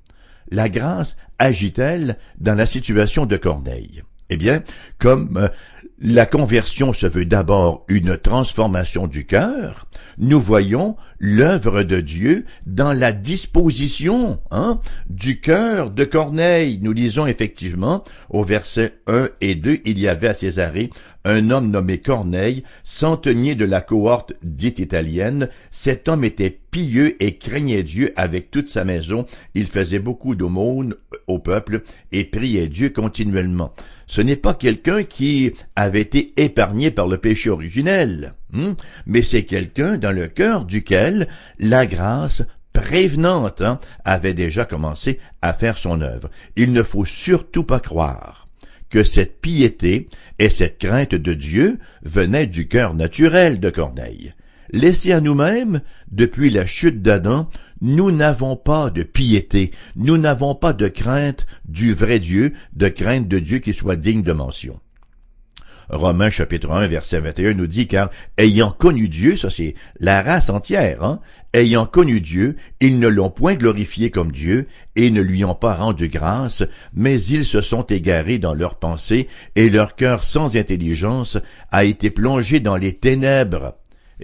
La 0.51 0.69
grâce 0.69 1.17
agit-elle 1.39 2.19
dans 2.39 2.55
la 2.55 2.67
situation 2.67 3.25
de 3.25 3.37
Corneille? 3.39 4.03
Eh 4.29 4.37
bien, 4.37 4.63
comme 4.99 5.37
euh, 5.37 5.49
la 6.05 6.27
conversion 6.27 6.93
se 6.93 7.07
veut 7.07 7.25
d'abord 7.25 7.85
une 7.89 8.17
transformation 8.17 9.07
du 9.07 9.25
cœur, 9.25 9.87
nous 10.19 10.41
voyons 10.41 10.97
l'œuvre 11.21 11.85
de 11.85 12.01
Dieu 12.01 12.45
dans 12.67 12.93
la 12.93 13.13
disposition 13.13 14.41
hein, 14.51 14.81
du 15.09 15.41
cœur 15.41 15.91
de 15.91 16.05
Corneille. 16.05 16.81
Nous 16.83 16.93
lisons 16.93 17.29
effectivement 17.29 18.03
au 18.31 18.43
verset 18.43 18.95
1 19.07 19.29
et 19.41 19.55
2, 19.55 19.79
il 19.85 20.01
y 20.01 20.09
avait 20.09 20.29
à 20.29 20.35
Césarée 20.35 20.91
un 21.25 21.51
homme 21.51 21.71
nommé 21.71 21.99
Corneille, 21.99 22.65
centenier 22.83 23.55
de 23.55 23.65
la 23.65 23.81
cohorte 23.81 24.35
dite 24.43 24.81
italienne. 24.81 25.49
Cet 25.71 26.09
homme 26.09 26.25
était 26.25 26.59
pieux 26.73 27.23
et 27.23 27.37
craignait 27.37 27.85
Dieu 27.85 28.13
avec 28.17 28.51
toute 28.51 28.69
sa 28.69 28.85
maison. 28.85 29.25
Il 29.55 29.69
faisait 29.69 30.01
beaucoup 30.01 30.35
d'aumônes 30.35 30.97
au 31.29 31.39
peuple 31.39 31.83
et 32.11 32.25
priait 32.25 32.67
Dieu 32.67 32.91
continuellement. 32.91 33.73
Ce 34.07 34.21
n'est 34.21 34.37
pas 34.37 34.55
quelqu'un 34.55 35.03
qui 35.03 35.53
avait 35.77 36.01
été 36.01 36.33
épargné 36.37 36.91
par 36.91 37.09
le 37.09 37.19
péché 37.19 37.51
originel, 37.51 38.35
hein, 38.55 38.75
mais 39.07 39.23
c'est 39.23 39.45
quelqu'un 39.45 39.99
dans 39.99 40.15
le 40.15 40.29
cœur 40.29 40.65
duquel 40.65 41.29
la 41.59 41.87
grâce 41.87 42.43
prévenante 42.73 43.61
hein, 43.61 43.81
avait 44.05 44.35
déjà 44.35 44.65
commencé 44.65 45.19
à 45.41 45.53
faire 45.53 45.79
son 45.79 46.01
œuvre. 46.01 46.31
Il 46.57 46.73
ne 46.73 46.83
faut 46.83 47.05
surtout 47.05 47.65
pas 47.65 47.81
croire 47.81 48.47
que 48.91 49.05
cette 49.05 49.41
piété 49.41 50.09
et 50.39 50.51
cette 50.51 50.79
crainte 50.79 51.15
de 51.15 51.33
Dieu 51.33 51.79
venaient 52.03 52.47
du 52.47 52.69
cœur 52.69 52.95
naturel 52.95 53.59
de 53.59 53.71
Corneille. 53.71 54.35
Laissés 54.75 55.13
à 55.13 55.21
nous-mêmes, 55.21 55.83
depuis 56.11 56.49
la 56.49 56.65
chute 56.65 57.03
d'Adam, 57.03 57.51
nous 57.83 58.11
n'avons 58.11 58.57
pas 58.57 58.89
de 58.89 59.03
piété, 59.03 59.71
nous 59.97 60.17
n'avons 60.17 60.55
pas 60.55 60.73
de 60.73 60.89
crainte 60.89 61.47
du 61.67 61.93
vrai 61.93 62.19
Dieu, 62.19 62.55
de 62.73 62.89
crainte 62.89 63.29
de 63.29 63.39
Dieu 63.39 63.59
qui 63.59 63.75
soit 63.75 63.97
digne 63.97 64.23
de 64.23 64.33
mention. 64.33 64.81
Romains 65.91 66.31
chapitre 66.31 66.71
1 66.71 66.87
verset 66.87 67.21
21 67.21 67.53
nous 67.53 67.67
dit 67.67 67.87
car 67.87 68.09
ayant 68.39 68.71
connu 68.71 69.11
Dieu, 69.11 69.37
ça 69.37 69.51
c'est 69.51 69.75
la 70.01 70.23
race 70.23 70.49
entière, 70.49 71.05
hein, 71.05 71.21
ayant 71.53 71.85
connu 71.85 72.23
Dieu, 72.23 72.57
ils 72.81 72.99
ne 72.99 73.09
l'ont 73.09 73.29
point 73.29 73.57
glorifié 73.57 74.11
comme 74.11 74.33
Dieu 74.33 74.69
et 74.97 75.11
ne 75.11 75.21
lui 75.21 75.45
ont 75.45 75.55
pas 75.55 75.75
rendu 75.75 76.09
grâce, 76.09 76.63
mais 76.95 77.23
ils 77.23 77.45
se 77.45 77.61
sont 77.61 77.83
égarés 77.83 78.39
dans 78.39 78.55
leurs 78.55 78.77
pensées 78.77 79.29
et 79.55 79.69
leur 79.69 79.97
cœur 79.97 80.25
sans 80.25 80.57
intelligence 80.57 81.37
a 81.71 81.85
été 81.85 82.09
plongé 82.11 82.59
dans 82.59 82.77
les 82.77 82.95
ténèbres. 82.95 83.75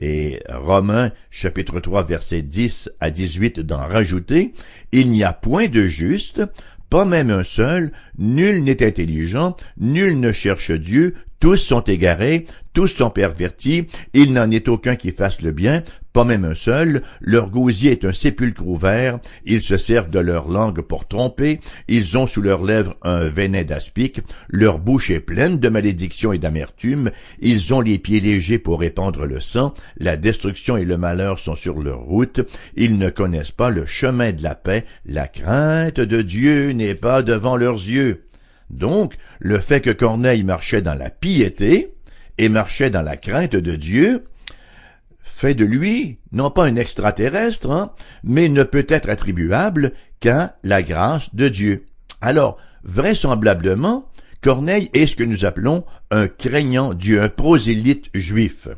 Et 0.00 0.40
Romains 0.48 1.10
chapitre 1.30 1.80
3 1.80 2.04
verset 2.04 2.42
10 2.42 2.90
à 3.00 3.10
18 3.10 3.60
d'en 3.60 3.78
rajouter, 3.78 4.52
il 4.92 5.10
n'y 5.10 5.24
a 5.24 5.32
point 5.32 5.68
de 5.68 5.86
juste, 5.86 6.42
pas 6.90 7.04
même 7.04 7.30
un 7.30 7.44
seul, 7.44 7.92
nul 8.16 8.62
n'est 8.62 8.86
intelligent, 8.86 9.56
nul 9.78 10.18
ne 10.20 10.32
cherche 10.32 10.70
Dieu, 10.70 11.14
tous 11.40 11.56
sont 11.56 11.80
égarés, 11.82 12.46
tous 12.72 12.88
sont 12.88 13.10
pervertis, 13.10 13.86
il 14.12 14.32
n'en 14.32 14.50
est 14.50 14.68
aucun 14.68 14.96
qui 14.96 15.10
fasse 15.10 15.40
le 15.40 15.52
bien, 15.52 15.82
pas 16.12 16.24
même 16.24 16.44
un 16.44 16.54
seul, 16.54 17.02
leur 17.20 17.50
gosier 17.50 17.92
est 17.92 18.04
un 18.04 18.12
sépulcre 18.12 18.66
ouvert, 18.66 19.20
ils 19.44 19.62
se 19.62 19.78
servent 19.78 20.10
de 20.10 20.18
leur 20.18 20.48
langue 20.48 20.80
pour 20.80 21.06
tromper, 21.06 21.60
ils 21.86 22.18
ont 22.18 22.26
sous 22.26 22.42
leurs 22.42 22.64
lèvres 22.64 22.96
un 23.02 23.28
venin 23.28 23.62
d'aspic, 23.62 24.20
leur 24.48 24.78
bouche 24.78 25.10
est 25.10 25.20
pleine 25.20 25.58
de 25.58 25.68
malédiction 25.68 26.32
et 26.32 26.38
d'amertume, 26.38 27.10
ils 27.40 27.72
ont 27.72 27.80
les 27.80 27.98
pieds 27.98 28.20
légers 28.20 28.58
pour 28.58 28.80
répandre 28.80 29.26
le 29.26 29.40
sang, 29.40 29.74
la 29.98 30.16
destruction 30.16 30.76
et 30.76 30.84
le 30.84 30.96
malheur 30.96 31.38
sont 31.38 31.56
sur 31.56 31.78
leur 31.78 32.00
route, 32.00 32.40
ils 32.74 32.98
ne 32.98 33.10
connaissent 33.10 33.52
pas 33.52 33.70
le 33.70 33.86
chemin 33.86 34.32
de 34.32 34.42
la 34.42 34.54
paix, 34.54 34.84
la 35.06 35.28
crainte 35.28 36.00
de 36.00 36.22
Dieu 36.22 36.70
n'est 36.70 36.94
pas 36.94 37.22
devant 37.22 37.56
leurs 37.56 37.74
yeux. 37.74 38.27
Donc, 38.70 39.14
le 39.38 39.58
fait 39.58 39.80
que 39.80 39.90
Corneille 39.90 40.44
marchait 40.44 40.82
dans 40.82 40.94
la 40.94 41.10
piété 41.10 41.94
et 42.36 42.48
marchait 42.48 42.90
dans 42.90 43.02
la 43.02 43.16
crainte 43.16 43.56
de 43.56 43.76
Dieu 43.76 44.24
fait 45.22 45.54
de 45.54 45.64
lui 45.64 46.18
non 46.32 46.50
pas 46.50 46.64
un 46.64 46.76
extraterrestre, 46.76 47.70
hein, 47.70 47.92
mais 48.24 48.48
ne 48.48 48.64
peut 48.64 48.86
être 48.88 49.08
attribuable 49.08 49.92
qu'à 50.20 50.56
la 50.64 50.82
grâce 50.82 51.34
de 51.34 51.48
Dieu. 51.48 51.86
Alors, 52.20 52.58
vraisemblablement, 52.82 54.10
Corneille 54.40 54.90
est 54.94 55.06
ce 55.06 55.16
que 55.16 55.24
nous 55.24 55.44
appelons 55.44 55.84
un 56.10 56.26
craignant 56.26 56.92
Dieu, 56.92 57.22
un 57.22 57.28
prosélyte 57.28 58.08
juif. 58.14 58.68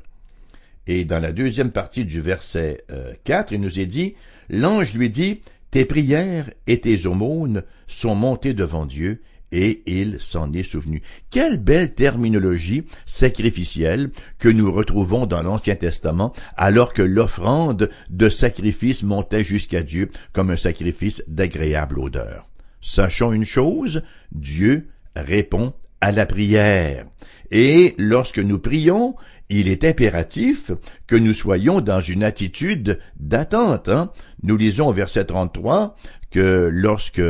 Et 0.87 1.05
dans 1.05 1.19
la 1.19 1.33
deuxième 1.33 1.71
partie 1.71 2.05
du 2.05 2.21
verset 2.21 2.85
4, 3.25 3.53
euh, 3.53 3.57
il 3.57 3.61
nous 3.61 3.81
est 3.81 3.87
dit, 3.87 4.15
l'ange 4.49 4.95
lui 4.95 5.09
dit, 5.09 5.41
tes 5.71 5.85
prières 5.85 6.51
et 6.67 6.81
tes 6.81 7.07
aumônes 7.07 7.63
sont 7.87 8.15
montées 8.15 8.55
devant 8.55 8.87
Dieu, 8.87 9.23
et 9.53 9.83
il 9.87 10.21
s'en 10.21 10.53
est 10.53 10.63
souvenu. 10.63 11.03
Quelle 11.31 11.59
belle 11.59 11.95
terminologie 11.95 12.85
sacrificielle 13.07 14.11
que 14.39 14.49
nous 14.49 14.73
retrouvons 14.73 15.27
dans 15.27 15.43
l'Ancien 15.43 15.77
Testament 15.77 16.33
alors 16.57 16.93
que 16.93 17.03
l'offrande 17.03 17.91
de 18.09 18.29
sacrifice 18.29 19.03
montait 19.03 19.45
jusqu'à 19.45 19.83
Dieu 19.83 20.11
comme 20.33 20.51
un 20.51 20.57
sacrifice 20.57 21.23
d'agréable 21.27 21.99
odeur. 21.99 22.51
Sachons 22.81 23.33
une 23.33 23.45
chose, 23.45 24.03
Dieu 24.33 24.89
répond 25.17 25.75
à 26.01 26.13
la 26.13 26.27
prière. 26.27 27.07
Et 27.51 27.95
lorsque 27.99 28.39
nous 28.39 28.59
prions, 28.59 29.17
il 29.49 29.69
est 29.69 29.85
impératif 29.85 30.71
que 31.07 31.17
nous 31.17 31.35
soyons 31.35 31.81
dans 31.81 32.01
une 32.01 32.23
attitude 32.23 33.01
d'attente. 33.19 33.89
Hein. 33.89 34.13
Nous 34.45 34.57
lisons 34.57 34.89
au 34.89 34.93
verset 34.93 35.25
33 35.25 35.97
que 36.31 36.69
lorsque 36.73 37.21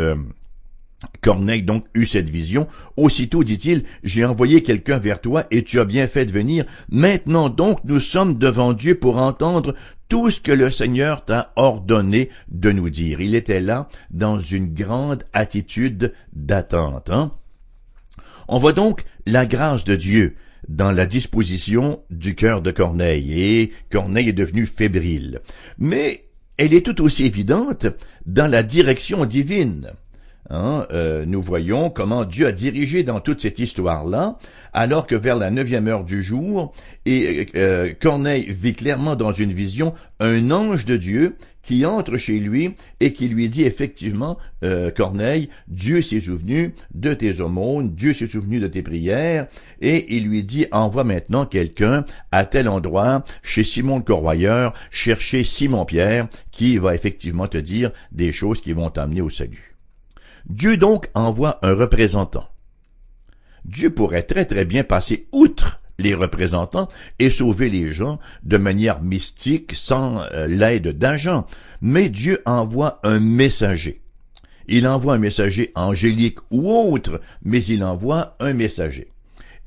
Corneille 1.21 1.62
donc 1.62 1.85
eut 1.95 2.07
cette 2.07 2.30
vision. 2.30 2.66
Aussitôt, 2.97 3.45
dit-il, 3.45 3.85
j'ai 4.02 4.25
envoyé 4.25 4.62
quelqu'un 4.62 4.99
vers 4.99 5.21
toi 5.21 5.45
et 5.50 5.64
tu 5.64 5.80
as 5.80 5.85
bien 5.85 6.07
fait 6.07 6.26
de 6.26 6.33
venir. 6.33 6.64
Maintenant 6.90 7.49
donc, 7.49 7.80
nous 7.85 8.00
sommes 8.00 8.37
devant 8.37 8.73
Dieu 8.73 8.95
pour 8.95 9.16
entendre 9.16 9.75
tout 10.09 10.30
ce 10.30 10.40
que 10.40 10.52
le 10.52 10.71
Seigneur 10.71 11.25
t'a 11.25 11.52
ordonné 11.57 12.30
de 12.49 12.73
nous 12.73 12.90
dire. 12.90 13.21
Il 13.21 13.35
était 13.35 13.61
là 13.61 13.88
dans 14.11 14.40
une 14.40 14.75
grande 14.75 15.25
attitude 15.33 16.12
d'attente. 16.33 17.11
Hein? 17.11 17.30
On 18.49 18.59
voit 18.59 18.73
donc 18.73 19.04
la 19.26 19.47
grâce 19.47 19.85
de 19.85 19.97
Dieu 19.97 20.37
dans 20.69 20.90
la 20.90 21.07
disposition 21.07 22.02
du 22.11 22.35
cœur 22.35 22.61
de 22.61 22.71
Corneille, 22.71 23.40
et 23.40 23.73
Corneille 23.90 24.28
est 24.28 24.35
devenu 24.35 24.66
fébrile. 24.66 25.40
Mais 25.78 26.25
elle 26.57 26.75
est 26.75 26.85
tout 26.85 27.02
aussi 27.02 27.25
évidente 27.25 27.87
dans 28.26 28.50
la 28.50 28.62
direction 28.62 29.25
divine. 29.25 29.92
Hein, 30.50 30.87
euh, 30.92 31.25
nous 31.26 31.40
voyons 31.40 31.90
comment 31.90 32.25
Dieu 32.25 32.47
a 32.47 32.52
dirigé 32.52 33.04
dans 33.04 33.21
toute 33.21 33.40
cette 33.40 33.61
histoire-là, 33.61 34.37
alors 34.73 35.07
que 35.07 35.14
vers 35.14 35.37
la 35.37 35.50
neuvième 35.50 35.87
heure 35.87 36.04
du 36.04 36.25
jour, 36.25 36.73
euh, 37.09 37.92
Corneille 38.00 38.47
vit 38.50 38.75
clairement 38.75 39.14
dans 39.14 39.33
une 39.33 39.52
vision 39.52 39.95
un 40.19 40.50
ange 40.50 40.85
de 40.85 40.97
Dieu 40.97 41.37
qui 41.62 41.87
entre 41.87 42.16
chez 42.16 42.40
lui 42.40 42.75
et 42.99 43.12
qui 43.12 43.28
lui 43.28 43.49
dit 43.49 43.62
effectivement, 43.62 44.38
euh, 44.64 44.90
Corneille, 44.90 45.50
Dieu 45.69 46.02
s'est 46.02 46.19
souvenu 46.19 46.75
de 46.95 47.14
tes 47.14 47.40
aumônes, 47.40 47.95
Dieu 47.95 48.12
s'est 48.12 48.26
souvenu 48.26 48.59
de 48.59 48.66
tes 48.66 48.83
prières, 48.83 49.47
et 49.80 50.16
il 50.16 50.25
lui 50.25 50.42
dit, 50.42 50.66
envoie 50.73 51.04
maintenant 51.04 51.47
quelqu'un 51.47 52.04
à 52.33 52.45
tel 52.45 52.69
endroit, 52.69 53.23
chez 53.45 53.62
Simon 53.62 53.99
le 53.99 54.02
Corroyeur, 54.02 54.73
chercher 54.90 55.45
Simon-Pierre, 55.45 56.26
qui 56.50 56.76
va 56.76 56.97
effectivement 56.97 57.47
te 57.47 57.59
dire 57.59 57.92
des 58.11 58.33
choses 58.33 58.61
qui 58.61 58.73
vont 58.73 58.90
t'amener 58.90 59.21
au 59.21 59.30
salut. 59.30 59.70
Dieu 60.50 60.76
donc 60.76 61.09
envoie 61.14 61.61
un 61.62 61.75
représentant. 61.75 62.49
Dieu 63.64 63.90
pourrait 63.90 64.25
très 64.25 64.45
très 64.45 64.64
bien 64.64 64.83
passer 64.83 65.28
outre 65.33 65.78
les 66.00 66.12
représentants 66.12 66.88
et 67.21 67.30
sauver 67.30 67.71
les 67.71 67.92
gens 67.92 68.19
de 68.42 68.57
manière 68.57 69.00
mystique 69.00 69.73
sans 69.76 70.23
euh, 70.33 70.49
l'aide 70.49 70.88
d'agents. 70.99 71.47
Mais 71.83 72.09
Dieu 72.09 72.42
envoie 72.47 72.99
un 73.04 73.21
messager. 73.21 74.00
Il 74.66 74.88
envoie 74.88 75.14
un 75.14 75.19
messager 75.19 75.71
angélique 75.76 76.38
ou 76.50 76.69
autre, 76.69 77.21
mais 77.45 77.62
il 77.64 77.85
envoie 77.85 78.37
un 78.40 78.52
messager 78.52 79.12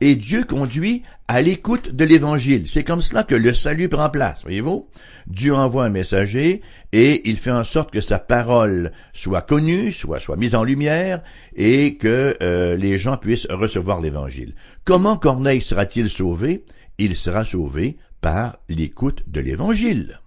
et 0.03 0.15
Dieu 0.15 0.43
conduit 0.43 1.01
à 1.29 1.41
l'écoute 1.41 1.95
de 1.95 2.03
l'évangile. 2.03 2.67
C'est 2.67 2.83
comme 2.83 3.01
cela 3.01 3.23
que 3.23 3.35
le 3.35 3.53
salut 3.53 3.87
prend 3.87 4.09
place, 4.09 4.41
voyez-vous? 4.41 4.89
Dieu 5.27 5.55
envoie 5.55 5.85
un 5.85 5.89
messager 5.89 6.61
et 6.91 7.29
il 7.29 7.37
fait 7.37 7.51
en 7.51 7.63
sorte 7.63 7.89
que 7.89 8.01
sa 8.01 8.19
parole 8.19 8.91
soit 9.13 9.43
connue, 9.43 9.93
soit, 9.93 10.19
mise 10.35 10.55
en 10.55 10.65
lumière 10.65 11.21
et 11.55 11.95
que 11.95 12.35
euh, 12.43 12.75
les 12.75 12.97
gens 12.97 13.15
puissent 13.15 13.47
recevoir 13.49 14.01
l'évangile. 14.01 14.55
Comment 14.83 15.15
Corneille 15.15 15.61
sera-t-il 15.61 16.09
sauvé? 16.09 16.65
Il 16.97 17.15
sera 17.15 17.45
sauvé 17.45 17.95
par 18.19 18.57
l'écoute 18.67 19.23
de 19.27 19.39
l'évangile. 19.39 20.19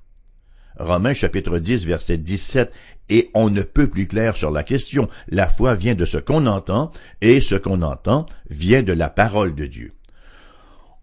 Romains 0.79 1.15
chapitre 1.15 1.59
10 1.59 1.87
verset 1.87 2.19
17 2.19 2.73
et 3.09 3.31
on 3.35 3.51
ne 3.51 3.63
peut 3.63 3.89
plus 3.89 4.07
clair 4.07 4.37
sur 4.37 4.51
la 4.51 4.63
question. 4.63 5.09
La 5.29 5.49
foi 5.49 5.75
vient 5.75 5.95
de 5.95 6.05
ce 6.05 6.19
qu'on 6.19 6.47
entend 6.47 6.91
et 7.21 7.41
ce 7.41 7.55
qu'on 7.55 7.83
entend 7.83 8.27
vient 8.51 8.83
de 8.83 8.93
la 8.93 9.09
parole 9.09 9.55
de 9.55 9.67
Dieu. 9.67 9.95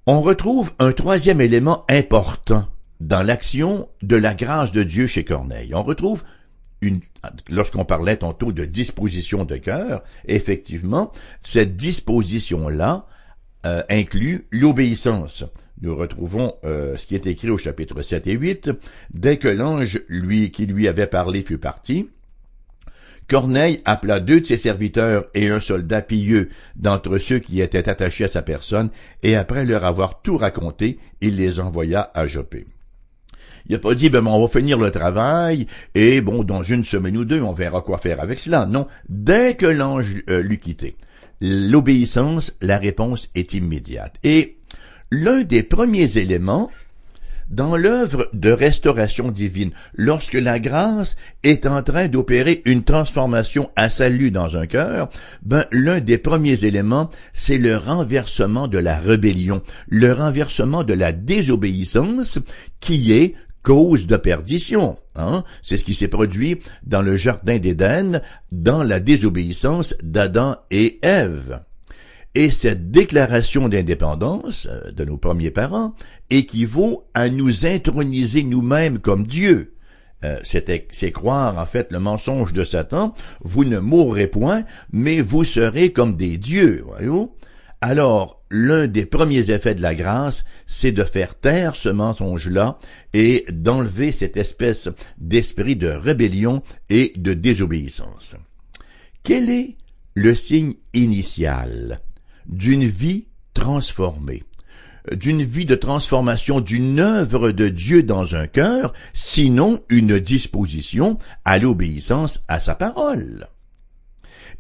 On 0.06 0.22
retrouve 0.22 0.72
un 0.80 0.92
troisième 0.92 1.42
élément 1.42 1.86
important 1.90 2.68
dans 3.00 3.24
l'action 3.24 3.88
de 4.02 4.16
la 4.16 4.34
grâce 4.36 4.72
de 4.72 4.84
Dieu 4.84 5.08
chez 5.08 5.24
Corneille. 5.24 5.74
On 5.74 5.84
retrouve 5.84 6.24
lorsqu'on 7.50 7.86
parlait 7.86 8.18
tantôt 8.18 8.52
de 8.52 8.66
disposition 8.66 9.46
de 9.46 9.58
cœur, 9.58 10.04
effectivement, 10.28 11.12
cette 11.42 11.78
disposition-là 11.78 13.08
euh, 13.66 13.82
inclut 13.90 14.46
l'obéissance 14.52 15.46
nous 15.84 15.96
retrouvons 15.96 16.56
euh, 16.66 16.98
ce 16.98 17.06
qui 17.06 17.14
est 17.14 17.28
écrit 17.28 17.50
au 17.50 17.58
chapitre 17.58 18.02
7 18.02 18.26
et 18.28 18.34
8. 18.34 18.72
Dès 19.14 19.38
que 19.38 19.50
l'ange 19.50 20.02
lui 20.08 20.50
qui 20.50 20.66
lui 20.66 20.88
avait 20.88 21.08
parlé 21.08 21.42
fut 21.44 21.58
parti, 21.58 22.10
Corneille 23.28 23.82
appela 23.84 24.22
deux 24.22 24.40
de 24.40 24.46
ses 24.46 24.58
serviteurs 24.58 25.26
et 25.34 25.50
un 25.50 25.60
soldat 25.60 26.02
pieux 26.02 26.50
d'entre 26.78 27.18
ceux 27.18 27.40
qui 27.40 27.62
étaient 27.62 27.90
attachés 27.90 28.24
à 28.24 28.30
sa 28.30 28.42
personne, 28.42 28.90
et 29.24 29.36
après 29.36 29.66
leur 29.66 29.84
avoir 29.84 30.22
tout 30.22 30.38
raconté, 30.38 31.00
il 31.22 31.36
les 31.36 31.60
envoya 31.60 32.12
à 32.14 32.28
Jopé. 32.28 32.66
Il 33.68 33.74
n'a 33.74 33.80
pas 33.80 33.96
dit, 33.96 34.10
ben, 34.10 34.26
on 34.26 34.42
va 34.42 34.48
finir 34.48 34.78
le 34.78 34.92
travail, 34.92 35.68
et 35.96 36.22
bon, 36.22 36.44
dans 36.44 36.64
une 36.64 36.84
semaine 36.84 37.18
ou 37.18 37.26
deux, 37.26 37.42
on 37.42 37.54
verra 37.54 37.82
quoi 37.82 37.98
faire 37.98 38.22
avec 38.22 38.40
cela. 38.40 38.66
Non, 38.66 38.88
dès 39.08 39.56
que 39.56 39.66
l'ange 39.66 40.16
euh, 40.30 40.42
l'eut 40.42 40.60
quitté, 40.60 40.96
l'obéissance, 41.42 42.54
la 42.62 42.78
réponse 42.78 43.30
est 43.36 43.54
immédiate. 43.54 44.16
Et 44.24 44.58
l'un 45.14 45.44
des 45.44 45.62
premiers 45.62 46.18
éléments 46.18 46.72
dans 47.48 47.78
l'œuvre 47.78 48.30
de 48.34 48.50
restauration 48.50 49.30
divine, 49.30 49.70
lorsque 49.94 50.34
la 50.34 50.58
grâce 50.58 51.16
est 51.44 51.68
en 51.68 51.84
train 51.84 52.08
d'opérer 52.08 52.64
une 52.66 52.84
transformation 52.84 53.70
à 53.76 53.90
salut 53.90 54.32
dans 54.32 54.58
un 54.58 54.66
cœur, 54.66 55.10
ben, 55.44 55.66
l'un 55.72 56.00
des 56.00 56.18
premiers 56.18 56.66
éléments, 56.66 57.12
c'est 57.32 57.60
le 57.60 57.78
renversement 57.78 58.68
de 58.68 58.80
la 58.80 58.98
rébellion, 58.98 59.62
le 59.88 60.12
renversement 60.14 60.84
de 60.84 60.94
la 60.94 61.12
désobéissance 61.12 62.40
qui 62.80 63.12
est 63.12 63.36
cause 63.62 64.08
de 64.08 64.18
perdition. 64.18 64.98
Hein? 65.16 65.44
C'est 65.62 65.78
ce 65.78 65.86
qui 65.86 65.94
s'est 65.94 66.08
produit 66.08 66.58
dans 66.88 67.04
le 67.04 67.18
jardin 67.18 67.60
d'Éden, 67.60 68.20
dans 68.52 68.82
la 68.82 69.00
désobéissance 69.00 69.94
d'Adam 70.02 70.56
et 70.72 70.98
Ève. 71.04 71.60
Et 72.36 72.50
cette 72.50 72.90
déclaration 72.90 73.70
d'indépendance 73.70 74.68
euh, 74.70 74.92
de 74.92 75.06
nos 75.06 75.18
premiers 75.18 75.52
parents 75.52 75.94
équivaut 76.30 77.06
à 77.14 77.30
nous 77.30 77.66
introniser 77.66 78.44
nous-mêmes 78.44 79.00
comme 79.00 79.28
Dieu. 79.28 79.76
Euh, 80.24 80.40
c'est 80.44 81.12
croire 81.12 81.58
en 81.58 81.66
fait 81.66 81.92
le 81.92 82.00
mensonge 82.00 82.54
de 82.54 82.64
Satan, 82.64 83.14
vous 83.42 83.66
ne 83.66 83.80
mourrez 83.80 84.28
point, 84.28 84.64
mais 84.92 85.22
vous 85.22 85.44
serez 85.44 85.92
comme 85.92 86.16
des 86.16 86.38
dieux, 86.38 86.84
voyez-vous? 86.88 87.36
Alors, 87.82 88.42
l'un 88.50 88.88
des 88.88 89.06
premiers 89.06 89.52
effets 89.52 89.76
de 89.76 89.82
la 89.82 89.94
grâce, 89.94 90.46
c'est 90.66 90.94
de 90.94 91.04
faire 91.04 91.36
taire 91.36 91.76
ce 91.76 91.90
mensonge-là 91.90 92.80
et 93.14 93.46
d'enlever 93.52 94.14
cette 94.14 94.38
espèce 94.38 94.88
d'esprit 95.18 95.76
de 95.76 95.90
rébellion 95.90 96.64
et 96.90 97.12
de 97.18 97.34
désobéissance. 97.34 98.36
Quel 99.24 99.50
est 99.50 99.76
le 100.16 100.34
signe 100.34 100.76
initial 100.94 102.00
d'une 102.48 102.86
vie 102.86 103.28
transformée 103.54 104.44
d'une 105.12 105.44
vie 105.44 105.66
de 105.66 105.76
transformation, 105.76 106.62
d'une 106.62 107.00
œuvre 107.00 107.52
de 107.52 107.70
Dieu 107.70 108.04
dans 108.04 108.36
un 108.36 108.48
cœur, 108.48 108.94
sinon 109.14 109.82
une 109.90 110.20
disposition 110.20 111.20
à 111.46 111.60
l'obéissance 111.60 112.42
à 112.48 112.60
sa 112.60 112.76
parole. 112.76 113.48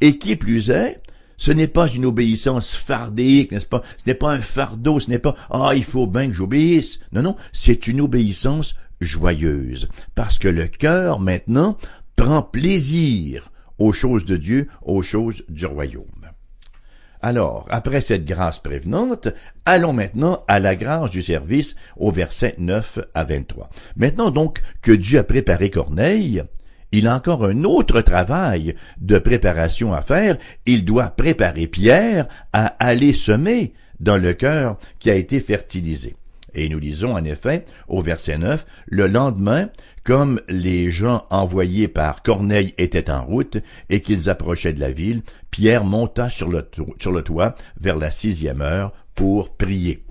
Et 0.01 0.17
qui 0.17 0.35
plus 0.35 0.69
est, 0.69 1.01
ce 1.37 1.51
n'est 1.51 1.67
pas 1.67 1.87
une 1.87 2.05
obéissance 2.05 2.75
fardéique, 2.75 3.51
n'est-ce 3.51 3.65
pas? 3.65 3.81
Ce 3.97 4.03
n'est 4.07 4.15
pas 4.15 4.31
un 4.31 4.41
fardeau, 4.41 4.99
ce 4.99 5.09
n'est 5.09 5.19
pas, 5.19 5.35
ah, 5.49 5.71
il 5.75 5.83
faut 5.83 6.07
bien 6.07 6.27
que 6.27 6.33
j'obéisse. 6.33 6.99
Non, 7.11 7.21
non, 7.21 7.35
c'est 7.51 7.87
une 7.87 8.01
obéissance 8.01 8.75
joyeuse. 9.01 9.87
Parce 10.15 10.37
que 10.39 10.47
le 10.47 10.67
cœur, 10.67 11.19
maintenant, 11.19 11.77
prend 12.15 12.41
plaisir 12.41 13.51
aux 13.77 13.93
choses 13.93 14.25
de 14.25 14.37
Dieu, 14.37 14.67
aux 14.83 15.01
choses 15.01 15.43
du 15.49 15.65
royaume. 15.65 16.05
Alors, 17.25 17.65
après 17.69 18.01
cette 18.01 18.25
grâce 18.25 18.59
prévenante, 18.59 19.29
allons 19.65 19.93
maintenant 19.93 20.43
à 20.49 20.59
la 20.59 20.75
grâce 20.75 21.09
du 21.09 21.23
service 21.23 21.75
au 21.95 22.11
verset 22.11 22.53
9 22.57 22.99
à 23.13 23.23
23. 23.23 23.69
Maintenant 23.95 24.29
donc 24.29 24.61
que 24.81 24.91
Dieu 24.91 25.19
a 25.19 25.23
préparé 25.23 25.69
Corneille, 25.69 26.43
il 26.91 27.07
a 27.07 27.15
encore 27.15 27.45
un 27.45 27.63
autre 27.63 28.01
travail 28.01 28.75
de 28.99 29.17
préparation 29.19 29.93
à 29.93 30.01
faire. 30.01 30.37
Il 30.65 30.83
doit 30.83 31.11
préparer 31.11 31.67
Pierre 31.67 32.27
à 32.51 32.65
aller 32.85 33.13
semer 33.13 33.73
dans 34.01 34.17
le 34.17 34.33
cœur 34.33 34.77
qui 34.99 35.09
a 35.09 35.15
été 35.15 35.39
fertilisé. 35.39 36.17
Et 36.55 36.67
nous 36.67 36.77
lisons 36.77 37.13
en 37.13 37.23
effet 37.23 37.63
au 37.87 38.01
verset 38.01 38.37
9, 38.37 38.65
le 38.87 39.07
lendemain, 39.07 39.69
comme 40.03 40.41
les 40.49 40.89
gens 40.89 41.25
envoyés 41.29 41.87
par 41.87 42.23
Corneille 42.23 42.73
étaient 42.77 43.09
en 43.09 43.25
route 43.25 43.57
et 43.89 44.01
qu'ils 44.01 44.29
approchaient 44.29 44.73
de 44.73 44.79
la 44.79 44.91
ville, 44.91 45.21
Pierre 45.51 45.85
monta 45.85 46.29
sur 46.29 46.49
le, 46.49 46.61
toit 47.21 47.55
vers 47.79 47.97
la 47.97 48.11
sixième 48.11 48.61
heure 48.61 48.93
pour 49.15 49.55
prier. 49.55 50.03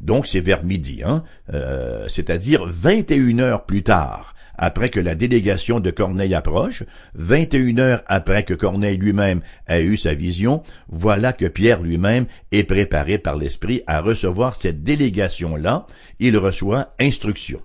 Donc 0.00 0.26
c'est 0.26 0.40
vers 0.40 0.64
midi, 0.64 1.02
hein, 1.04 1.24
euh, 1.52 2.06
c'est-à-dire 2.08 2.64
21 2.66 3.40
heures 3.40 3.66
plus 3.66 3.82
tard, 3.82 4.34
après 4.56 4.90
que 4.90 5.00
la 5.00 5.14
délégation 5.14 5.80
de 5.80 5.90
Corneille 5.90 6.34
approche, 6.34 6.84
21 7.14 7.78
heures 7.78 8.02
après 8.06 8.44
que 8.44 8.54
Corneille 8.54 8.96
lui-même 8.96 9.40
a 9.66 9.80
eu 9.80 9.96
sa 9.96 10.14
vision, 10.14 10.62
voilà 10.88 11.32
que 11.32 11.46
Pierre 11.46 11.82
lui-même 11.82 12.26
est 12.52 12.64
préparé 12.64 13.18
par 13.18 13.36
l'Esprit 13.36 13.82
à 13.86 14.00
recevoir 14.00 14.54
cette 14.54 14.84
délégation-là, 14.84 15.86
il 16.20 16.36
reçoit 16.36 16.94
instruction. 17.00 17.60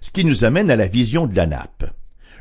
Ce 0.00 0.10
qui 0.10 0.24
nous 0.24 0.44
amène 0.44 0.70
à 0.70 0.76
la 0.76 0.86
vision 0.86 1.26
de 1.26 1.36
la 1.36 1.46
nappe. 1.46 1.84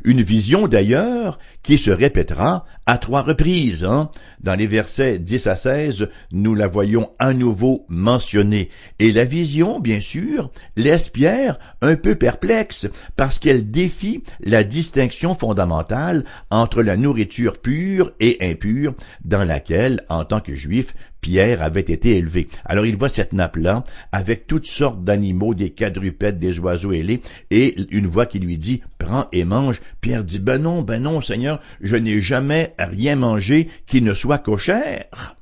Une 0.05 0.21
vision 0.21 0.67
d'ailleurs 0.67 1.39
qui 1.63 1.77
se 1.77 1.91
répétera 1.91 2.65
à 2.85 2.97
trois 2.97 3.21
reprises. 3.21 3.83
Hein. 3.83 4.09
Dans 4.41 4.55
les 4.55 4.67
versets 4.67 5.19
10 5.19 5.47
à 5.47 5.55
16, 5.55 6.07
nous 6.31 6.55
la 6.55 6.67
voyons 6.67 7.11
à 7.19 7.33
nouveau 7.33 7.85
mentionnée. 7.89 8.69
Et 8.99 9.11
la 9.11 9.25
vision, 9.25 9.79
bien 9.79 10.01
sûr, 10.01 10.51
laisse 10.75 11.09
Pierre 11.09 11.59
un 11.81 11.95
peu 11.95 12.15
perplexe 12.15 12.87
parce 13.15 13.39
qu'elle 13.39 13.69
défie 13.69 14.23
la 14.39 14.63
distinction 14.63 15.35
fondamentale 15.35 16.23
entre 16.49 16.81
la 16.81 16.97
nourriture 16.97 17.59
pure 17.59 18.11
et 18.19 18.37
impure 18.41 18.95
dans 19.23 19.43
laquelle, 19.43 20.05
en 20.09 20.25
tant 20.25 20.39
que 20.39 20.55
juif, 20.55 20.93
Pierre 21.21 21.61
avait 21.61 21.81
été 21.81 22.17
élevé. 22.17 22.47
Alors 22.65 22.85
il 22.85 22.95
voit 22.95 23.09
cette 23.09 23.33
nappe-là 23.33 23.83
avec 24.11 24.47
toutes 24.47 24.67
sortes 24.67 25.03
d'animaux, 25.03 25.53
des 25.53 25.71
quadrupèdes, 25.71 26.39
des 26.39 26.59
oiseaux 26.59 26.93
ailés, 26.93 27.21
et 27.51 27.75
une 27.91 28.07
voix 28.07 28.25
qui 28.25 28.39
lui 28.39 28.57
dit, 28.57 28.81
prends 28.97 29.25
et 29.31 29.43
mange. 29.43 29.81
Pierre 30.01 30.23
dit, 30.23 30.39
ben 30.39 30.61
non, 30.61 30.81
ben 30.81 31.03
non, 31.03 31.21
Seigneur, 31.21 31.48
je 31.81 31.95
n'ai 31.95 32.21
jamais 32.21 32.73
rien 32.77 33.15
mangé 33.15 33.69
qui 33.85 34.01
ne 34.01 34.13
soit 34.13 34.39
cochère. 34.39 35.37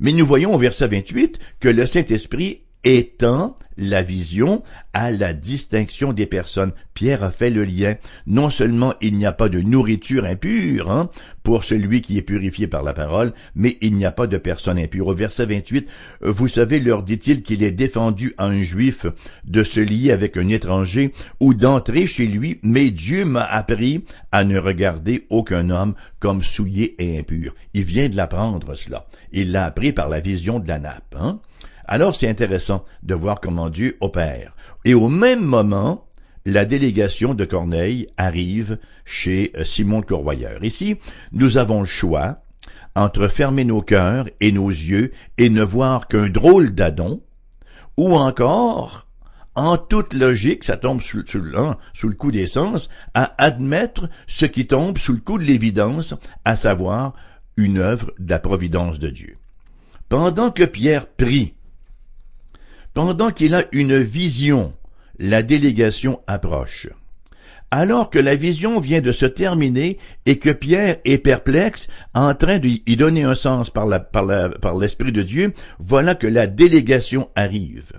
Mais 0.00 0.12
nous 0.12 0.26
voyons 0.26 0.54
au 0.54 0.58
verset 0.58 0.88
28 0.88 1.38
que 1.60 1.68
le 1.68 1.86
Saint-Esprit 1.86 2.64
étant 2.84 3.56
la 3.76 4.02
vision 4.02 4.62
à 4.92 5.10
la 5.10 5.32
distinction 5.32 6.12
des 6.12 6.26
personnes. 6.26 6.72
Pierre 6.94 7.24
a 7.24 7.30
fait 7.30 7.50
le 7.50 7.64
lien. 7.64 7.94
Non 8.26 8.50
seulement 8.50 8.94
il 9.00 9.14
n'y 9.14 9.26
a 9.26 9.32
pas 9.32 9.48
de 9.48 9.60
nourriture 9.60 10.24
impure 10.24 10.90
hein, 10.90 11.10
pour 11.42 11.64
celui 11.64 12.02
qui 12.02 12.18
est 12.18 12.22
purifié 12.22 12.66
par 12.66 12.82
la 12.82 12.92
parole, 12.92 13.32
mais 13.54 13.78
il 13.80 13.94
n'y 13.94 14.04
a 14.04 14.12
pas 14.12 14.26
de 14.26 14.36
personne 14.36 14.78
impure. 14.78 15.08
Au 15.08 15.14
verset 15.14 15.46
28, 15.46 15.88
vous 16.20 16.48
savez, 16.48 16.80
leur 16.80 17.02
dit-il 17.02 17.42
qu'il 17.42 17.62
est 17.62 17.72
défendu 17.72 18.34
à 18.36 18.46
un 18.46 18.62
juif 18.62 19.06
de 19.44 19.64
se 19.64 19.80
lier 19.80 20.12
avec 20.12 20.36
un 20.36 20.48
étranger 20.48 21.12
ou 21.40 21.54
d'entrer 21.54 22.06
chez 22.06 22.26
lui, 22.26 22.60
mais 22.62 22.90
Dieu 22.90 23.24
m'a 23.24 23.44
appris 23.44 24.04
à 24.30 24.44
ne 24.44 24.58
regarder 24.58 25.26
aucun 25.30 25.70
homme 25.70 25.94
comme 26.20 26.42
souillé 26.42 27.02
et 27.02 27.18
impur. 27.18 27.54
Il 27.74 27.84
vient 27.84 28.08
de 28.08 28.16
l'apprendre 28.16 28.74
cela. 28.74 29.06
Il 29.32 29.52
l'a 29.52 29.64
appris 29.64 29.92
par 29.92 30.08
la 30.08 30.20
vision 30.20 30.58
de 30.58 30.68
la 30.68 30.78
nappe. 30.78 31.16
Hein? 31.18 31.40
Alors 31.92 32.16
c'est 32.16 32.26
intéressant 32.26 32.86
de 33.02 33.14
voir 33.14 33.38
comment 33.38 33.68
Dieu 33.68 33.98
opère. 34.00 34.56
Et 34.86 34.94
au 34.94 35.10
même 35.10 35.44
moment, 35.44 36.08
la 36.46 36.64
délégation 36.64 37.34
de 37.34 37.44
Corneille 37.44 38.06
arrive 38.16 38.78
chez 39.04 39.52
euh, 39.58 39.64
Simon 39.64 39.98
le 39.98 40.06
Corroyeur. 40.06 40.64
Ici, 40.64 40.96
nous 41.32 41.58
avons 41.58 41.80
le 41.80 41.86
choix 41.86 42.44
entre 42.96 43.28
fermer 43.28 43.66
nos 43.66 43.82
cœurs 43.82 44.24
et 44.40 44.52
nos 44.52 44.70
yeux 44.70 45.12
et 45.36 45.50
ne 45.50 45.62
voir 45.62 46.08
qu'un 46.08 46.30
drôle 46.30 46.70
d'adon, 46.70 47.22
ou 47.98 48.14
encore, 48.14 49.06
en 49.54 49.76
toute 49.76 50.14
logique, 50.14 50.64
ça 50.64 50.78
tombe 50.78 51.02
sous, 51.02 51.22
hein, 51.54 51.76
sous 51.92 52.08
le 52.08 52.14
coup 52.14 52.32
des 52.32 52.46
sens, 52.46 52.88
à 53.12 53.34
admettre 53.36 54.08
ce 54.26 54.46
qui 54.46 54.66
tombe 54.66 54.96
sous 54.96 55.12
le 55.12 55.20
coup 55.20 55.36
de 55.36 55.44
l'évidence, 55.44 56.14
à 56.46 56.56
savoir 56.56 57.12
une 57.58 57.76
œuvre 57.76 58.12
de 58.18 58.30
la 58.30 58.38
providence 58.38 58.98
de 58.98 59.10
Dieu. 59.10 59.36
Pendant 60.08 60.50
que 60.50 60.64
Pierre 60.64 61.06
prie, 61.06 61.54
pendant 62.94 63.30
qu'il 63.30 63.54
a 63.54 63.64
une 63.72 63.98
vision, 63.98 64.72
la 65.18 65.42
délégation 65.42 66.20
approche. 66.26 66.88
Alors 67.70 68.10
que 68.10 68.18
la 68.18 68.34
vision 68.34 68.80
vient 68.80 69.00
de 69.00 69.12
se 69.12 69.24
terminer 69.24 69.96
et 70.26 70.38
que 70.38 70.50
Pierre 70.50 70.98
est 71.06 71.18
perplexe, 71.18 71.88
en 72.12 72.34
train 72.34 72.58
d'y 72.58 72.96
donner 72.96 73.22
un 73.22 73.34
sens 73.34 73.70
par, 73.70 73.86
l'Esprit 73.86 75.12
de 75.12 75.22
Dieu, 75.22 75.54
voilà 75.78 76.14
que 76.14 76.26
la 76.26 76.46
délégation 76.46 77.30
arrive. 77.34 77.92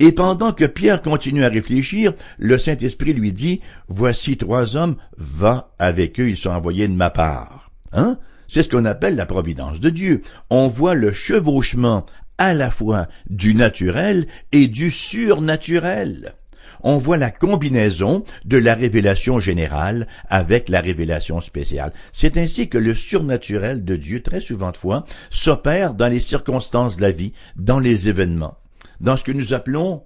Et 0.00 0.10
pendant 0.12 0.52
que 0.52 0.64
Pierre 0.64 1.02
continue 1.02 1.44
à 1.44 1.48
réfléchir, 1.48 2.14
le 2.36 2.58
Saint-Esprit 2.58 3.12
lui 3.12 3.32
dit, 3.32 3.60
Voici 3.88 4.36
trois 4.36 4.76
hommes, 4.76 4.96
va 5.16 5.72
avec 5.78 6.18
eux, 6.18 6.28
ils 6.28 6.36
sont 6.36 6.50
envoyés 6.50 6.88
de 6.88 6.92
ma 6.92 7.10
part. 7.10 7.70
Hein? 7.92 8.18
C'est 8.48 8.64
ce 8.64 8.68
qu'on 8.68 8.84
appelle 8.84 9.16
la 9.16 9.26
providence 9.26 9.80
de 9.80 9.90
Dieu. 9.90 10.22
On 10.50 10.68
voit 10.68 10.94
le 10.94 11.12
chevauchement 11.12 12.06
à 12.38 12.54
la 12.54 12.70
fois 12.70 13.08
du 13.28 13.54
naturel 13.54 14.26
et 14.52 14.68
du 14.68 14.90
surnaturel. 14.90 16.34
On 16.82 16.98
voit 16.98 17.16
la 17.16 17.30
combinaison 17.30 18.24
de 18.44 18.58
la 18.58 18.74
révélation 18.74 19.40
générale 19.40 20.06
avec 20.28 20.68
la 20.68 20.80
révélation 20.80 21.40
spéciale. 21.40 21.92
C'est 22.12 22.36
ainsi 22.36 22.68
que 22.68 22.78
le 22.78 22.94
surnaturel 22.94 23.84
de 23.84 23.96
Dieu, 23.96 24.22
très 24.22 24.40
souvent 24.40 24.72
de 24.72 24.76
fois, 24.76 25.04
s'opère 25.30 25.94
dans 25.94 26.08
les 26.08 26.18
circonstances 26.18 26.96
de 26.96 27.02
la 27.02 27.10
vie, 27.10 27.32
dans 27.56 27.80
les 27.80 28.08
événements, 28.08 28.58
dans 29.00 29.16
ce 29.16 29.24
que 29.24 29.32
nous 29.32 29.54
appelons 29.54 30.02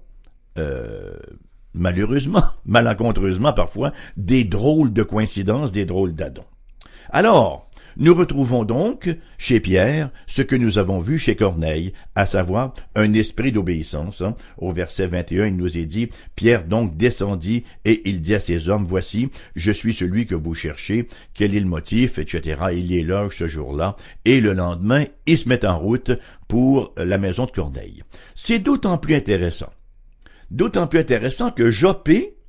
euh, 0.59 1.17
malheureusement, 1.75 2.45
malencontreusement 2.65 3.53
parfois, 3.53 3.93
des 4.17 4.45
drôles 4.45 4.93
de 4.93 5.03
coïncidences, 5.03 5.73
des 5.73 5.87
drôles 5.87 6.15
d'adons. 6.15 6.45
Alors, 7.11 7.70
nous 8.01 8.15
retrouvons 8.15 8.65
donc 8.65 9.15
chez 9.37 9.61
Pierre 9.61 10.11
ce 10.27 10.41
que 10.41 10.57
nous 10.57 10.79
avons 10.79 11.01
vu 11.01 11.19
chez 11.19 11.37
Corneille, 11.37 11.93
à 12.15 12.25
savoir 12.25 12.73
un 12.97 13.13
esprit 13.13 13.53
d'obéissance. 13.53 14.23
Hein. 14.23 14.35
Au 14.57 14.73
verset 14.73 15.07
21, 15.07 15.49
il 15.49 15.57
nous 15.57 15.77
est 15.77 15.85
dit, 15.85 16.09
Pierre 16.35 16.65
donc 16.65 16.97
descendit 16.97 17.65
et 17.85 18.01
il 18.09 18.23
dit 18.23 18.35
à 18.35 18.41
ses 18.41 18.71
hommes, 18.71 18.87
voici, 18.87 19.29
je 19.55 19.71
suis 19.71 19.93
celui 19.93 20.25
que 20.25 20.35
vous 20.35 20.55
cherchez, 20.55 21.09
quel 21.35 21.55
est 21.55 21.61
le 21.61 21.67
motif, 21.67 22.19
etc. 22.19 22.59
Il 22.75 22.93
est 22.95 23.05
là 23.05 23.29
ce 23.31 23.47
jour-là. 23.47 23.97
Et 24.25 24.41
le 24.41 24.55
lendemain, 24.55 25.05
il 25.27 25.37
se 25.37 25.49
met 25.49 25.67
en 25.67 25.79
route 25.79 26.13
pour 26.49 26.95
la 26.97 27.19
maison 27.19 27.45
de 27.45 27.51
Corneille. 27.51 28.03
C'est 28.35 28.61
d'autant 28.61 28.97
plus 28.97 29.15
intéressant. 29.15 29.71
D'autant 30.51 30.87
plus 30.87 31.01
intéressant 31.01 31.51
que 31.51 31.71
Joppé, 31.71 32.40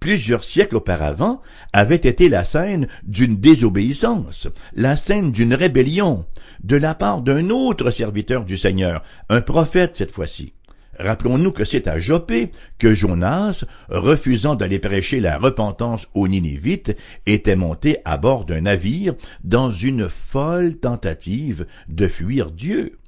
plusieurs 0.00 0.44
siècles 0.44 0.76
auparavant, 0.76 1.40
avait 1.72 1.96
été 1.96 2.28
la 2.28 2.44
scène 2.44 2.88
d'une 3.04 3.36
désobéissance, 3.36 4.48
la 4.74 4.96
scène 4.96 5.32
d'une 5.32 5.54
rébellion, 5.54 6.26
de 6.62 6.76
la 6.76 6.94
part 6.94 7.22
d'un 7.22 7.50
autre 7.50 7.90
serviteur 7.90 8.44
du 8.44 8.58
Seigneur, 8.58 9.02
un 9.28 9.40
prophète 9.40 9.96
cette 9.96 10.12
fois-ci. 10.12 10.52
Rappelons-nous 10.98 11.52
que 11.52 11.64
c'est 11.64 11.88
à 11.88 11.98
Joppé 11.98 12.52
que 12.78 12.94
Jonas, 12.94 13.64
refusant 13.88 14.54
d'aller 14.54 14.78
prêcher 14.78 15.20
la 15.20 15.38
repentance 15.38 16.06
aux 16.14 16.28
Ninivites, 16.28 16.96
était 17.26 17.56
monté 17.56 17.98
à 18.04 18.16
bord 18.16 18.44
d'un 18.44 18.62
navire 18.62 19.14
dans 19.42 19.70
une 19.70 20.08
folle 20.08 20.76
tentative 20.76 21.66
de 21.88 22.06
fuir 22.06 22.50
Dieu. 22.52 22.98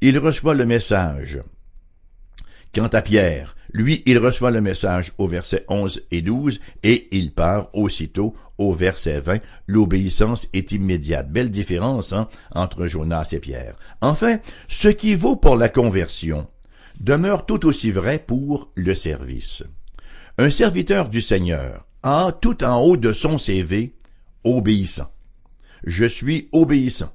Il 0.00 0.18
reçoit 0.18 0.54
le 0.54 0.66
message. 0.66 1.40
Quant 2.74 2.88
à 2.88 3.02
Pierre, 3.02 3.56
lui, 3.72 4.02
il 4.06 4.18
reçoit 4.18 4.50
le 4.50 4.60
message 4.60 5.12
au 5.18 5.28
verset 5.28 5.64
11 5.68 6.02
et 6.10 6.22
12 6.22 6.60
et 6.82 7.08
il 7.12 7.32
part 7.32 7.68
aussitôt 7.74 8.34
au 8.56 8.72
verset 8.72 9.20
20. 9.20 9.40
L'obéissance 9.66 10.48
est 10.52 10.72
immédiate. 10.72 11.30
Belle 11.30 11.50
différence 11.50 12.12
hein, 12.12 12.28
entre 12.54 12.86
Jonas 12.86 13.28
et 13.32 13.40
Pierre. 13.40 13.76
Enfin, 14.00 14.38
ce 14.68 14.88
qui 14.88 15.14
vaut 15.14 15.36
pour 15.36 15.56
la 15.56 15.68
conversion 15.68 16.46
demeure 17.00 17.46
tout 17.46 17.66
aussi 17.66 17.90
vrai 17.90 18.18
pour 18.18 18.70
le 18.74 18.94
service. 18.94 19.62
Un 20.38 20.50
serviteur 20.50 21.08
du 21.08 21.20
Seigneur 21.20 21.86
a 22.02 22.32
tout 22.32 22.64
en 22.64 22.80
haut 22.80 22.96
de 22.96 23.12
son 23.12 23.38
CV 23.38 23.94
obéissant. 24.44 25.10
Je 25.84 26.04
suis 26.04 26.48
obéissant. 26.52 27.12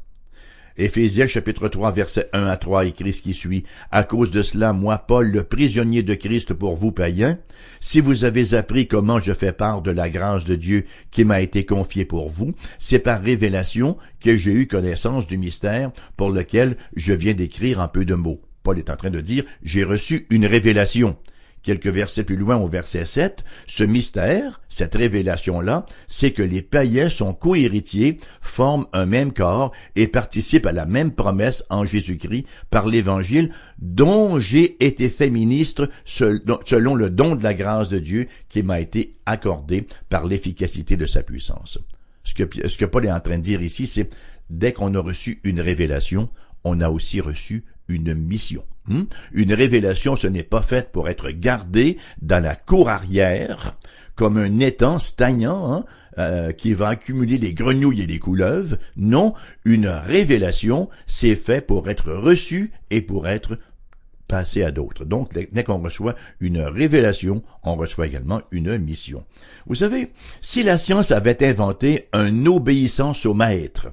Éphésiens 0.75 1.27
chapitre 1.27 1.67
3 1.67 1.91
verset 1.91 2.29
1 2.33 2.47
à 2.47 2.57
3 2.57 2.85
écrit 2.85 3.13
ce 3.13 3.21
qui 3.21 3.35
suit. 3.35 3.63
À 3.91 4.03
cause 4.03 4.31
de 4.31 4.41
cela, 4.41 4.73
moi, 4.73 4.97
Paul, 4.97 5.29
le 5.29 5.43
prisonnier 5.43 6.01
de 6.01 6.15
Christ 6.15 6.53
pour 6.55 6.75
vous 6.75 6.91
païens, 6.91 7.37
si 7.79 7.99
vous 7.99 8.23
avez 8.23 8.55
appris 8.55 8.87
comment 8.87 9.19
je 9.19 9.33
fais 9.33 9.51
part 9.51 9.83
de 9.83 9.91
la 9.91 10.09
grâce 10.09 10.45
de 10.45 10.55
Dieu 10.55 10.85
qui 11.11 11.25
m'a 11.25 11.41
été 11.41 11.63
confiée 11.63 12.05
pour 12.05 12.29
vous, 12.29 12.53
c'est 12.79 12.97
par 12.97 13.21
révélation 13.21 13.97
que 14.19 14.35
j'ai 14.35 14.51
eu 14.51 14.65
connaissance 14.65 15.27
du 15.27 15.37
mystère 15.37 15.91
pour 16.17 16.31
lequel 16.31 16.75
je 16.95 17.13
viens 17.13 17.33
d'écrire 17.33 17.79
en 17.79 17.87
peu 17.87 18.03
de 18.03 18.15
mots. 18.15 18.41
Paul 18.63 18.79
est 18.79 18.89
en 18.89 18.95
train 18.95 19.11
de 19.11 19.21
dire, 19.21 19.43
j'ai 19.61 19.83
reçu 19.83 20.25
une 20.31 20.47
révélation. 20.47 21.17
Quelques 21.63 21.87
versets 21.87 22.25
plus 22.25 22.35
loin 22.35 22.57
au 22.57 22.67
verset 22.67 23.05
7, 23.05 23.45
ce 23.67 23.85
mystère, 23.85 24.61
cette 24.67 24.95
révélation-là, 24.95 25.85
c'est 26.09 26.31
que 26.31 26.43
les 26.43 26.61
païens 26.61 27.09
sont 27.09 27.33
cohéritiers, 27.33 28.19
forment 28.41 28.85
un 28.91 29.05
même 29.05 29.31
corps 29.31 29.71
et 29.95 30.07
participent 30.07 30.65
à 30.65 30.73
la 30.73 30.85
même 30.85 31.11
promesse 31.11 31.63
en 31.69 31.85
Jésus-Christ 31.85 32.45
par 32.69 32.85
l'Évangile 32.85 33.49
dont 33.79 34.39
j'ai 34.39 34.85
été 34.85 35.09
fait 35.09 35.29
ministre 35.29 35.89
selon 36.03 36.95
le 36.95 37.09
don 37.09 37.35
de 37.35 37.43
la 37.43 37.53
grâce 37.53 37.87
de 37.87 37.99
Dieu 37.99 38.27
qui 38.49 38.61
m'a 38.61 38.81
été 38.81 39.15
accordé 39.25 39.87
par 40.09 40.25
l'efficacité 40.25 40.97
de 40.97 41.05
sa 41.05 41.23
puissance. 41.23 41.79
Ce 42.25 42.33
que, 42.33 42.67
ce 42.67 42.77
que 42.77 42.85
Paul 42.85 43.05
est 43.05 43.11
en 43.11 43.21
train 43.21 43.37
de 43.37 43.43
dire 43.43 43.61
ici, 43.61 43.87
c'est 43.87 44.09
dès 44.49 44.73
qu'on 44.73 44.95
a 44.95 44.99
reçu 44.99 45.39
une 45.45 45.61
révélation, 45.61 46.29
on 46.63 46.81
a 46.81 46.89
aussi 46.89 47.21
reçu 47.21 47.65
une 47.87 48.13
mission. 48.13 48.65
Hmm? 48.87 49.03
Une 49.31 49.53
révélation, 49.53 50.15
ce 50.15 50.27
n'est 50.27 50.43
pas 50.43 50.61
faite 50.61 50.91
pour 50.91 51.09
être 51.09 51.29
gardée 51.29 51.97
dans 52.21 52.43
la 52.43 52.55
cour 52.55 52.89
arrière, 52.89 53.77
comme 54.15 54.37
un 54.37 54.59
étang 54.59 54.99
stagnant 54.99 55.73
hein, 55.73 55.85
euh, 56.17 56.51
qui 56.51 56.73
va 56.73 56.89
accumuler 56.89 57.37
les 57.37 57.53
grenouilles 57.53 58.01
et 58.01 58.07
les 58.07 58.19
couleuvres. 58.19 58.77
Non, 58.97 59.33
une 59.65 59.87
révélation, 59.87 60.89
c'est 61.07 61.35
fait 61.35 61.65
pour 61.65 61.89
être 61.89 62.11
reçue 62.11 62.71
et 62.89 63.01
pour 63.01 63.27
être 63.27 63.57
passer 64.27 64.63
à 64.63 64.71
d'autres. 64.71 65.05
Donc, 65.05 65.33
dès 65.33 65.63
qu'on 65.63 65.79
reçoit 65.79 66.15
une 66.39 66.61
révélation, 66.61 67.43
on 67.63 67.75
reçoit 67.75 68.07
également 68.07 68.41
une 68.51 68.77
mission. 68.77 69.25
Vous 69.67 69.75
savez, 69.75 70.11
si 70.41 70.63
la 70.63 70.77
science 70.77 71.11
avait 71.11 71.47
inventé 71.47 72.09
un 72.13 72.45
obéissance 72.45 73.25
au 73.25 73.33
maître, 73.33 73.89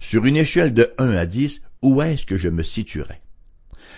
sur 0.00 0.24
une 0.24 0.36
échelle 0.36 0.74
de 0.74 0.92
1 0.98 1.12
à 1.12 1.26
10, 1.26 1.62
où 1.82 2.02
est-ce 2.02 2.26
que 2.26 2.36
je 2.36 2.48
me 2.48 2.62
situerais? 2.62 3.20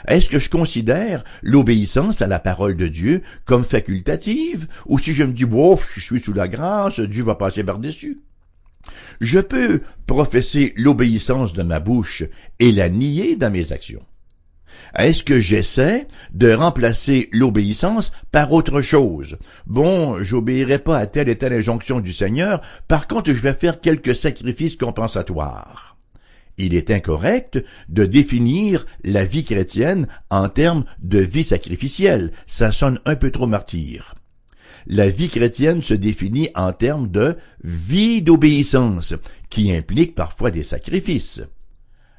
Est-ce 0.09 0.31
que 0.31 0.39
je 0.39 0.51
considère 0.51 1.25
l'obéissance 1.43 2.23
à 2.23 2.27
la 2.27 2.39
parole 2.39 2.77
de 2.77 2.87
Dieu 2.87 3.23
comme 3.45 3.65
facultative, 3.65 4.67
ou 4.87 4.99
si 4.99 5.15
je 5.15 5.25
me 5.25 5.33
dis, 5.33 5.45
bof, 5.45 5.93
je 5.95 6.01
suis 6.01 6.21
sous 6.21 6.33
la 6.33 6.49
grâce, 6.49 7.01
Dieu 7.01 7.23
va 7.23 7.35
passer 7.35 7.65
par-dessus? 7.65 8.21
Je 9.21 9.41
peux 9.41 9.83
professer 10.07 10.73
l'obéissance 10.77 11.53
de 11.53 11.63
ma 11.63 11.81
bouche 11.81 12.23
et 12.59 12.73
la 12.73 12.89
nier 12.89 13.37
dans 13.37 13.53
mes 13.53 13.73
actions. 13.73 14.05
Est-ce 14.97 15.23
que 15.23 15.41
j'essaie 15.41 16.09
de 16.33 16.53
remplacer 16.53 17.29
l'obéissance 17.33 18.13
par 18.33 18.53
autre 18.53 18.81
chose? 18.81 19.37
Bon, 19.67 20.21
j'obéirai 20.23 20.79
pas 20.79 20.99
à 20.99 21.07
telle 21.07 21.29
et 21.29 21.37
telle 21.37 21.53
injonction 21.53 22.01
du 22.01 22.13
Seigneur, 22.13 22.61
par 22.89 23.07
contre 23.07 23.33
je 23.33 23.41
vais 23.41 23.53
faire 23.53 23.81
quelques 23.81 24.17
sacrifices 24.17 24.77
compensatoires. 24.77 26.00
Il 26.63 26.75
est 26.75 26.91
incorrect 26.91 27.65
de 27.89 28.05
définir 28.05 28.85
la 29.03 29.25
vie 29.25 29.45
chrétienne 29.45 30.07
en 30.29 30.49
termes 30.49 30.85
de 31.01 31.19
vie 31.19 31.45
sacrificielle. 31.45 32.33
Ça 32.47 32.71
sonne 32.71 33.01
un 33.07 33.17
peu 33.17 33.31
trop 33.31 33.47
martyr 33.47 34.15
la 34.87 35.09
vie 35.09 35.29
chrétienne 35.29 35.83
se 35.83 35.95
définit 35.95 36.49
en 36.55 36.73
termes 36.73 37.09
de 37.11 37.37
vie 37.63 38.23
d'obéissance, 38.23 39.15
qui 39.49 39.73
implique 39.73 40.15
parfois 40.15 40.51
des 40.51 40.65
sacrifices. 40.65 41.43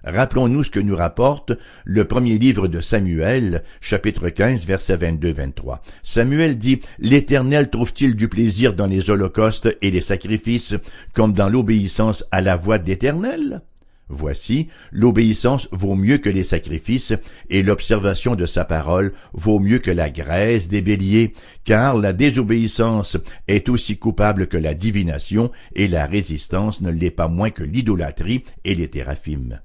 Rappelons-nous 0.03 0.63
ce 0.63 0.71
que 0.71 0.79
nous 0.79 0.95
rapporte 0.95 1.51
le 1.85 2.05
premier 2.05 2.39
livre 2.39 2.67
de 2.67 2.81
Samuel, 2.81 3.63
chapitre 3.81 4.29
15, 4.29 4.65
versets 4.65 4.97
22-23. 4.97 5.79
Samuel 6.01 6.57
dit, 6.57 6.81
L'Éternel 6.97 7.69
trouve-t-il 7.69 8.15
du 8.15 8.27
plaisir 8.27 8.73
dans 8.73 8.87
les 8.87 9.11
holocaustes 9.11 9.77
et 9.81 9.91
les 9.91 10.01
sacrifices, 10.01 10.73
comme 11.13 11.33
dans 11.33 11.49
l'obéissance 11.49 12.25
à 12.31 12.41
la 12.41 12.55
voix 12.55 12.79
d'Éternel? 12.79 13.61
Voici, 14.13 14.67
l'obéissance 14.91 15.69
vaut 15.71 15.95
mieux 15.95 16.17
que 16.17 16.29
les 16.29 16.43
sacrifices, 16.43 17.13
et 17.49 17.63
l'observation 17.63 18.35
de 18.35 18.45
sa 18.45 18.65
parole 18.65 19.13
vaut 19.33 19.59
mieux 19.59 19.79
que 19.79 19.89
la 19.89 20.09
graisse 20.09 20.67
des 20.67 20.81
béliers, 20.81 21.33
car 21.63 21.97
la 21.97 22.11
désobéissance 22.11 23.17
est 23.47 23.69
aussi 23.69 23.97
coupable 23.97 24.47
que 24.47 24.57
la 24.57 24.73
divination, 24.73 25.49
et 25.75 25.87
la 25.87 26.05
résistance 26.05 26.81
ne 26.81 26.91
l'est 26.91 27.09
pas 27.09 27.29
moins 27.29 27.51
que 27.51 27.63
l'idolâtrie 27.63 28.43
et 28.65 28.75
les 28.75 28.89
théraphimes 28.89 29.61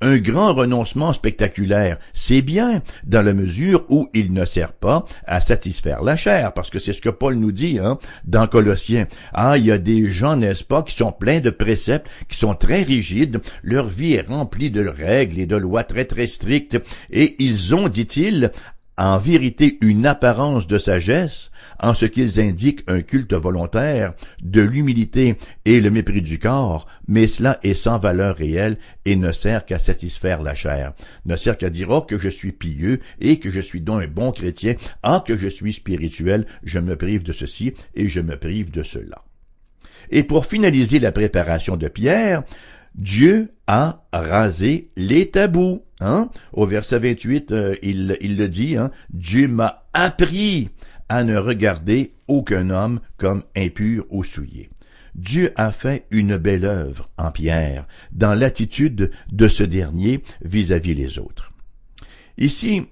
un 0.00 0.18
grand 0.18 0.54
renoncement 0.54 1.12
spectaculaire. 1.12 1.98
C'est 2.14 2.42
bien, 2.42 2.82
dans 3.04 3.22
la 3.22 3.34
mesure 3.34 3.84
où 3.88 4.08
il 4.14 4.32
ne 4.32 4.44
sert 4.44 4.72
pas 4.72 5.04
à 5.26 5.40
satisfaire 5.40 6.02
la 6.02 6.16
chair, 6.16 6.52
parce 6.52 6.70
que 6.70 6.78
c'est 6.78 6.92
ce 6.92 7.02
que 7.02 7.08
Paul 7.08 7.34
nous 7.34 7.52
dit 7.52 7.78
hein, 7.78 7.98
dans 8.24 8.46
Colossiens. 8.46 9.06
Ah, 9.32 9.58
il 9.58 9.66
y 9.66 9.72
a 9.72 9.78
des 9.78 10.10
gens, 10.10 10.36
n'est-ce 10.36 10.64
pas, 10.64 10.82
qui 10.82 10.94
sont 10.94 11.12
pleins 11.12 11.40
de 11.40 11.50
préceptes, 11.50 12.08
qui 12.28 12.38
sont 12.38 12.54
très 12.54 12.82
rigides, 12.82 13.40
leur 13.62 13.88
vie 13.88 14.14
est 14.14 14.26
remplie 14.26 14.70
de 14.70 14.86
règles 14.86 15.38
et 15.38 15.46
de 15.46 15.56
lois 15.56 15.84
très 15.84 16.04
très 16.04 16.26
strictes, 16.26 16.78
et 17.10 17.36
ils 17.42 17.74
ont, 17.74 17.88
dit-il, 17.88 18.50
en 19.00 19.18
vérité 19.18 19.78
une 19.80 20.04
apparence 20.04 20.66
de 20.66 20.76
sagesse, 20.76 21.50
en 21.82 21.94
ce 21.94 22.04
qu'ils 22.04 22.38
indiquent 22.38 22.82
un 22.86 23.00
culte 23.00 23.32
volontaire, 23.32 24.12
de 24.42 24.60
l'humilité 24.60 25.36
et 25.64 25.80
le 25.80 25.90
mépris 25.90 26.20
du 26.20 26.38
corps, 26.38 26.86
mais 27.08 27.26
cela 27.26 27.58
est 27.62 27.72
sans 27.72 27.98
valeur 27.98 28.36
réelle 28.36 28.76
et 29.06 29.16
ne 29.16 29.32
sert 29.32 29.64
qu'à 29.64 29.78
satisfaire 29.78 30.42
la 30.42 30.54
chair, 30.54 30.92
ne 31.24 31.36
sert 31.36 31.56
qu'à 31.56 31.70
dire 31.70 31.88
oh 31.88 32.02
que 32.02 32.18
je 32.18 32.28
suis 32.28 32.52
pieux 32.52 33.00
et 33.22 33.38
que 33.38 33.50
je 33.50 33.60
suis 33.60 33.80
donc 33.80 34.02
un 34.02 34.06
bon 34.06 34.32
chrétien, 34.32 34.74
ah 35.02 35.24
que 35.26 35.38
je 35.38 35.48
suis 35.48 35.72
spirituel, 35.72 36.44
je 36.62 36.78
me 36.78 36.94
prive 36.94 37.22
de 37.22 37.32
ceci 37.32 37.72
et 37.94 38.10
je 38.10 38.20
me 38.20 38.36
prive 38.36 38.70
de 38.70 38.82
cela. 38.82 39.24
Et 40.10 40.24
pour 40.24 40.44
finaliser 40.44 40.98
la 40.98 41.12
préparation 41.12 41.78
de 41.78 41.88
Pierre, 41.88 42.42
Dieu 42.94 43.54
a 43.66 44.04
rasé 44.12 44.90
les 44.96 45.30
tabous. 45.30 45.86
Hein? 46.00 46.30
Au 46.52 46.66
verset 46.66 46.98
28, 46.98 47.52
euh, 47.52 47.76
il, 47.82 48.08
le 48.36 48.48
dit, 48.48 48.76
hein? 48.76 48.90
Dieu 49.10 49.48
m'a 49.48 49.84
appris 49.92 50.70
à 51.08 51.24
ne 51.24 51.36
regarder 51.36 52.14
aucun 52.28 52.70
homme 52.70 53.00
comme 53.16 53.42
impur 53.56 54.06
ou 54.10 54.24
souillé. 54.24 54.70
Dieu 55.14 55.52
a 55.56 55.72
fait 55.72 56.06
une 56.10 56.36
belle 56.36 56.64
œuvre 56.64 57.10
en 57.18 57.32
Pierre 57.32 57.86
dans 58.12 58.34
l'attitude 58.34 59.10
de 59.32 59.48
ce 59.48 59.64
dernier 59.64 60.22
vis-à-vis 60.42 60.94
les 60.94 61.18
autres. 61.18 61.52
Ici, 62.38 62.86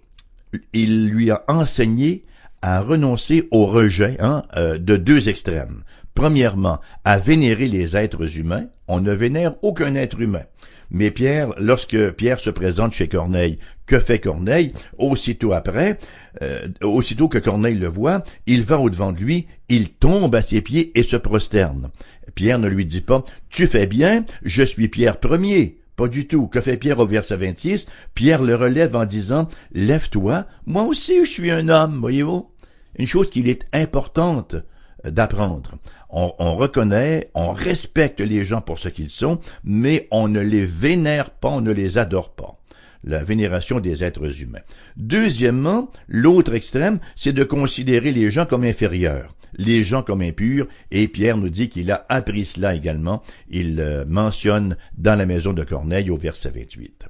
il 0.72 1.08
lui 1.08 1.30
a 1.30 1.44
enseigné 1.48 2.24
à 2.60 2.80
renoncer 2.80 3.48
au 3.50 3.66
rejet 3.66 4.16
hein, 4.20 4.42
euh, 4.56 4.78
de 4.78 4.96
deux 4.96 5.28
extrêmes. 5.28 5.82
Premièrement, 6.14 6.80
à 7.04 7.18
vénérer 7.18 7.68
les 7.68 7.96
êtres 7.96 8.36
humains. 8.36 8.66
On 8.88 9.00
ne 9.00 9.12
vénère 9.12 9.54
aucun 9.62 9.94
être 9.94 10.20
humain. 10.20 10.42
Mais 10.90 11.10
Pierre, 11.10 11.52
lorsque 11.58 12.10
Pierre 12.12 12.40
se 12.40 12.50
présente 12.50 12.92
chez 12.92 13.08
Corneille, 13.08 13.56
que 13.86 14.00
fait 14.00 14.18
Corneille? 14.18 14.72
Aussitôt 14.96 15.52
après, 15.52 15.98
euh, 16.42 16.68
aussitôt 16.82 17.28
que 17.28 17.38
Corneille 17.38 17.74
le 17.74 17.88
voit, 17.88 18.22
il 18.46 18.62
va 18.64 18.78
au-devant 18.78 19.12
de 19.12 19.18
lui, 19.18 19.46
il 19.68 19.90
tombe 19.90 20.34
à 20.34 20.42
ses 20.42 20.62
pieds 20.62 20.98
et 20.98 21.02
se 21.02 21.16
prosterne. 21.16 21.90
Pierre 22.34 22.58
ne 22.58 22.68
lui 22.68 22.86
dit 22.86 23.00
pas 23.00 23.24
Tu 23.50 23.66
fais 23.66 23.86
bien, 23.86 24.24
je 24.42 24.62
suis 24.62 24.88
Pierre 24.88 25.20
premier. 25.20 25.78
Pas 25.96 26.08
du 26.08 26.26
tout. 26.26 26.46
Que 26.46 26.60
fait 26.60 26.76
Pierre 26.76 27.00
au 27.00 27.06
verset 27.06 27.36
26 27.36 27.86
Pierre 28.14 28.42
le 28.42 28.54
relève 28.54 28.94
en 28.94 29.04
disant 29.04 29.48
Lève-toi, 29.72 30.46
moi 30.64 30.84
aussi 30.84 31.24
je 31.24 31.30
suis 31.30 31.50
un 31.50 31.68
homme, 31.68 31.98
voyez-vous 32.00 32.50
Une 32.98 33.06
chose 33.06 33.30
qu'il 33.30 33.48
est 33.48 33.66
importante 33.74 34.56
d'apprendre 35.04 35.72
on, 36.10 36.56
reconnaît, 36.56 37.30
on 37.34 37.52
respecte 37.52 38.20
les 38.20 38.44
gens 38.44 38.60
pour 38.60 38.78
ce 38.78 38.88
qu'ils 38.88 39.10
sont, 39.10 39.40
mais 39.64 40.08
on 40.10 40.28
ne 40.28 40.40
les 40.40 40.64
vénère 40.64 41.30
pas, 41.30 41.48
on 41.48 41.60
ne 41.60 41.72
les 41.72 41.98
adore 41.98 42.34
pas 42.34 42.54
la 43.04 43.22
vénération 43.22 43.78
des 43.78 44.02
êtres 44.02 44.42
humains. 44.42 44.58
Deuxièmement, 44.96 45.90
l'autre 46.08 46.54
extrême, 46.54 46.98
c'est 47.14 47.32
de 47.32 47.44
considérer 47.44 48.10
les 48.10 48.28
gens 48.30 48.44
comme 48.44 48.64
inférieurs, 48.64 49.36
les 49.56 49.84
gens 49.84 50.02
comme 50.02 50.20
impurs, 50.20 50.66
et 50.90 51.06
Pierre 51.06 51.36
nous 51.36 51.48
dit 51.48 51.68
qu'il 51.68 51.92
a 51.92 52.04
appris 52.08 52.44
cela 52.44 52.74
également, 52.74 53.22
il 53.48 53.78
euh, 53.78 54.04
mentionne 54.04 54.76
dans 54.96 55.16
la 55.16 55.26
maison 55.26 55.52
de 55.52 55.62
Corneille 55.62 56.10
au 56.10 56.16
verset 56.16 56.50
28. 56.50 57.06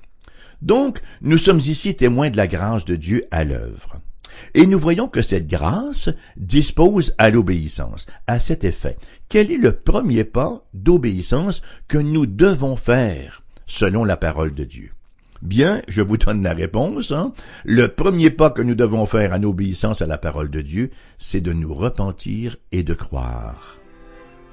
Donc, 0.61 1.01
nous 1.22 1.38
sommes 1.38 1.61
ici 1.61 1.96
témoins 1.96 2.31
de 2.31 2.37
la 2.37 2.48
grâce 2.48 2.85
de 2.85 2.94
Dieu 2.94 3.24
à 3.31 3.44
l'œuvre. 3.44 3.98
Et 4.55 4.66
nous 4.66 4.79
voyons 4.79 5.09
que 5.09 5.22
cette 5.22 5.46
grâce 5.46 6.11
dispose 6.37 7.14
à 7.18 7.31
l'obéissance. 7.31 8.07
À 8.27 8.40
cet 8.40 8.64
effet, 8.64 8.96
quel 9.29 9.51
est 9.51 9.59
le 9.59 9.72
premier 9.72 10.24
pas 10.24 10.62
d'obéissance 10.74 11.62
que 11.87 11.98
nous 11.98 12.27
devons 12.27 12.77
faire 12.77 13.42
selon 13.66 14.05
la 14.05 14.16
parole 14.16 14.55
de 14.55 14.64
Dieu? 14.64 14.90
Bien, 15.42 15.83
je 15.87 16.03
vous 16.03 16.16
donne 16.16 16.42
la 16.42 16.53
réponse. 16.53 17.12
Hein. 17.12 17.33
Le 17.64 17.88
premier 17.88 18.31
pas 18.31 18.51
que 18.51 18.62
nous 18.62 18.74
devons 18.74 19.07
faire 19.07 19.33
en 19.33 19.42
obéissance 19.44 20.03
à 20.03 20.07
la 20.07 20.18
parole 20.18 20.51
de 20.51 20.61
Dieu, 20.61 20.90
c'est 21.18 21.40
de 21.40 21.53
nous 21.53 21.74
repentir 21.74 22.57
et 22.72 22.83
de 22.83 22.94
croire. 22.94 23.79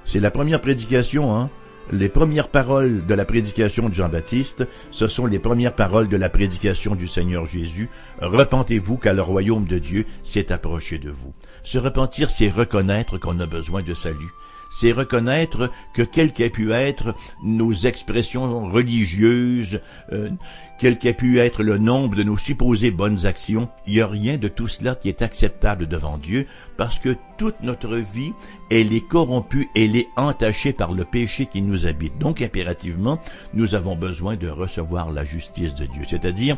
C'est 0.04 0.20
la 0.20 0.30
première 0.30 0.60
prédication, 0.60 1.36
hein, 1.36 1.50
les 1.92 2.08
premières 2.08 2.48
paroles 2.48 3.06
de 3.06 3.14
la 3.14 3.24
prédication 3.24 3.88
de 3.88 3.94
Jean-Baptiste, 3.94 4.66
ce 4.90 5.08
sont 5.08 5.26
les 5.26 5.38
premières 5.38 5.74
paroles 5.74 6.08
de 6.08 6.16
la 6.16 6.28
prédication 6.28 6.94
du 6.94 7.06
Seigneur 7.06 7.46
Jésus. 7.46 7.88
Repentez-vous 8.20 8.96
car 8.96 9.14
le 9.14 9.22
royaume 9.22 9.66
de 9.66 9.78
Dieu 9.78 10.04
s'est 10.22 10.52
approché 10.52 10.98
de 10.98 11.10
vous. 11.10 11.32
Se 11.62 11.78
repentir, 11.78 12.30
c'est 12.30 12.48
reconnaître 12.48 13.18
qu'on 13.18 13.40
a 13.40 13.46
besoin 13.46 13.82
de 13.82 13.94
salut 13.94 14.32
c'est 14.70 14.92
reconnaître 14.92 15.70
que 15.94 16.02
quelles 16.02 16.32
qu'aient 16.32 16.50
pu 16.50 16.72
être 16.72 17.14
nos 17.42 17.72
expressions 17.72 18.66
religieuses, 18.66 19.80
euh, 20.12 20.30
quel 20.78 20.98
pu 20.98 21.38
être 21.38 21.62
le 21.62 21.78
nombre 21.78 22.16
de 22.16 22.22
nos 22.22 22.36
supposées 22.36 22.90
bonnes 22.90 23.26
actions, 23.26 23.68
il 23.86 23.94
n'y 23.94 24.00
a 24.00 24.06
rien 24.06 24.36
de 24.36 24.48
tout 24.48 24.68
cela 24.68 24.94
qui 24.94 25.08
est 25.08 25.22
acceptable 25.22 25.86
devant 25.86 26.18
Dieu, 26.18 26.46
parce 26.76 26.98
que 26.98 27.16
toute 27.38 27.60
notre 27.62 27.96
vie, 27.96 28.32
elle 28.70 28.92
est 28.92 29.06
corrompue, 29.06 29.68
elle 29.74 29.96
est 29.96 30.08
entachée 30.16 30.72
par 30.72 30.92
le 30.92 31.04
péché 31.04 31.46
qui 31.46 31.62
nous 31.62 31.86
habite. 31.86 32.18
Donc 32.18 32.42
impérativement, 32.42 33.20
nous 33.54 33.74
avons 33.74 33.96
besoin 33.96 34.36
de 34.36 34.48
recevoir 34.48 35.10
la 35.12 35.24
justice 35.24 35.74
de 35.74 35.86
Dieu, 35.86 36.02
c'est-à-dire 36.08 36.56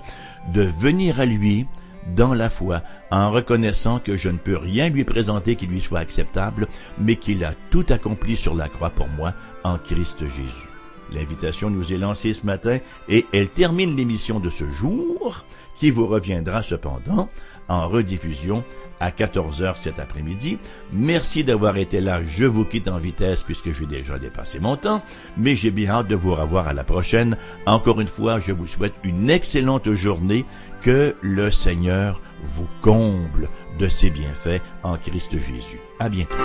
de 0.53 0.63
venir 0.63 1.21
à 1.21 1.27
lui, 1.27 1.67
dans 2.15 2.35
la 2.35 2.51
foi, 2.51 2.83
en 3.11 3.31
reconnaissant 3.31 3.99
que 3.99 4.17
je 4.17 4.29
ne 4.29 4.39
peux 4.39 4.57
rien 4.57 4.89
lui 4.89 5.05
présenter 5.05 5.57
qui 5.57 5.67
lui 5.67 5.81
soit 5.81 6.01
acceptable, 6.01 6.69
mais 6.99 7.17
qu'il 7.17 7.45
a 7.45 7.55
tout 7.71 7.87
accompli 7.91 8.37
sur 8.37 8.55
la 8.55 8.69
croix 8.69 8.91
pour 8.91 9.09
moi 9.09 9.35
en 9.65 9.79
Christ 9.79 10.21
Jésus. 10.21 10.69
L'invitation 11.11 11.71
nous 11.71 11.93
est 11.93 11.99
lancée 11.99 12.35
ce 12.35 12.45
matin 12.45 12.79
et 13.09 13.27
elle 13.33 13.49
termine 13.49 13.97
l'émission 13.97 14.41
de 14.41 14.51
ce 14.51 14.69
jour 14.69 15.45
qui 15.75 15.91
vous 15.91 16.07
reviendra 16.07 16.63
cependant 16.63 17.31
en 17.69 17.89
rediffusion 17.89 18.63
à 19.01 19.11
14h 19.11 19.77
cet 19.77 19.99
après-midi. 19.99 20.59
Merci 20.93 21.45
d'avoir 21.45 21.77
été 21.77 22.01
là. 22.01 22.21
Je 22.27 22.45
vous 22.45 22.65
quitte 22.65 22.89
en 22.89 22.99
vitesse 22.99 23.43
puisque 23.43 23.73
j'ai 23.73 23.87
déjà 23.87 24.19
dépassé 24.19 24.61
mon 24.61 24.77
temps, 24.77 25.03
mais 25.37 25.57
j'ai 25.57 25.71
bien 25.71 25.91
hâte 25.91 26.09
de 26.09 26.17
vous 26.17 26.35
revoir 26.35 26.69
à 26.69 26.73
la 26.73 26.85
prochaine. 26.85 27.37
Encore 27.67 28.01
une 28.01 28.09
fois, 28.09 28.41
je 28.41 28.53
vous 28.53 28.67
souhaite 28.67 28.95
une 29.05 29.31
excellente 29.31 29.93
journée. 29.93 30.45
Que 30.81 31.17
le 31.23 31.51
Seigneur 31.51 32.21
vous 32.45 32.69
comble 32.83 33.49
de 33.81 33.89
ses 33.89 34.11
bienfaits 34.11 34.63
en 34.85 34.97
Christ 34.97 35.33
Jésus. 35.33 35.81
À 35.99 36.09
bientôt. 36.09 36.37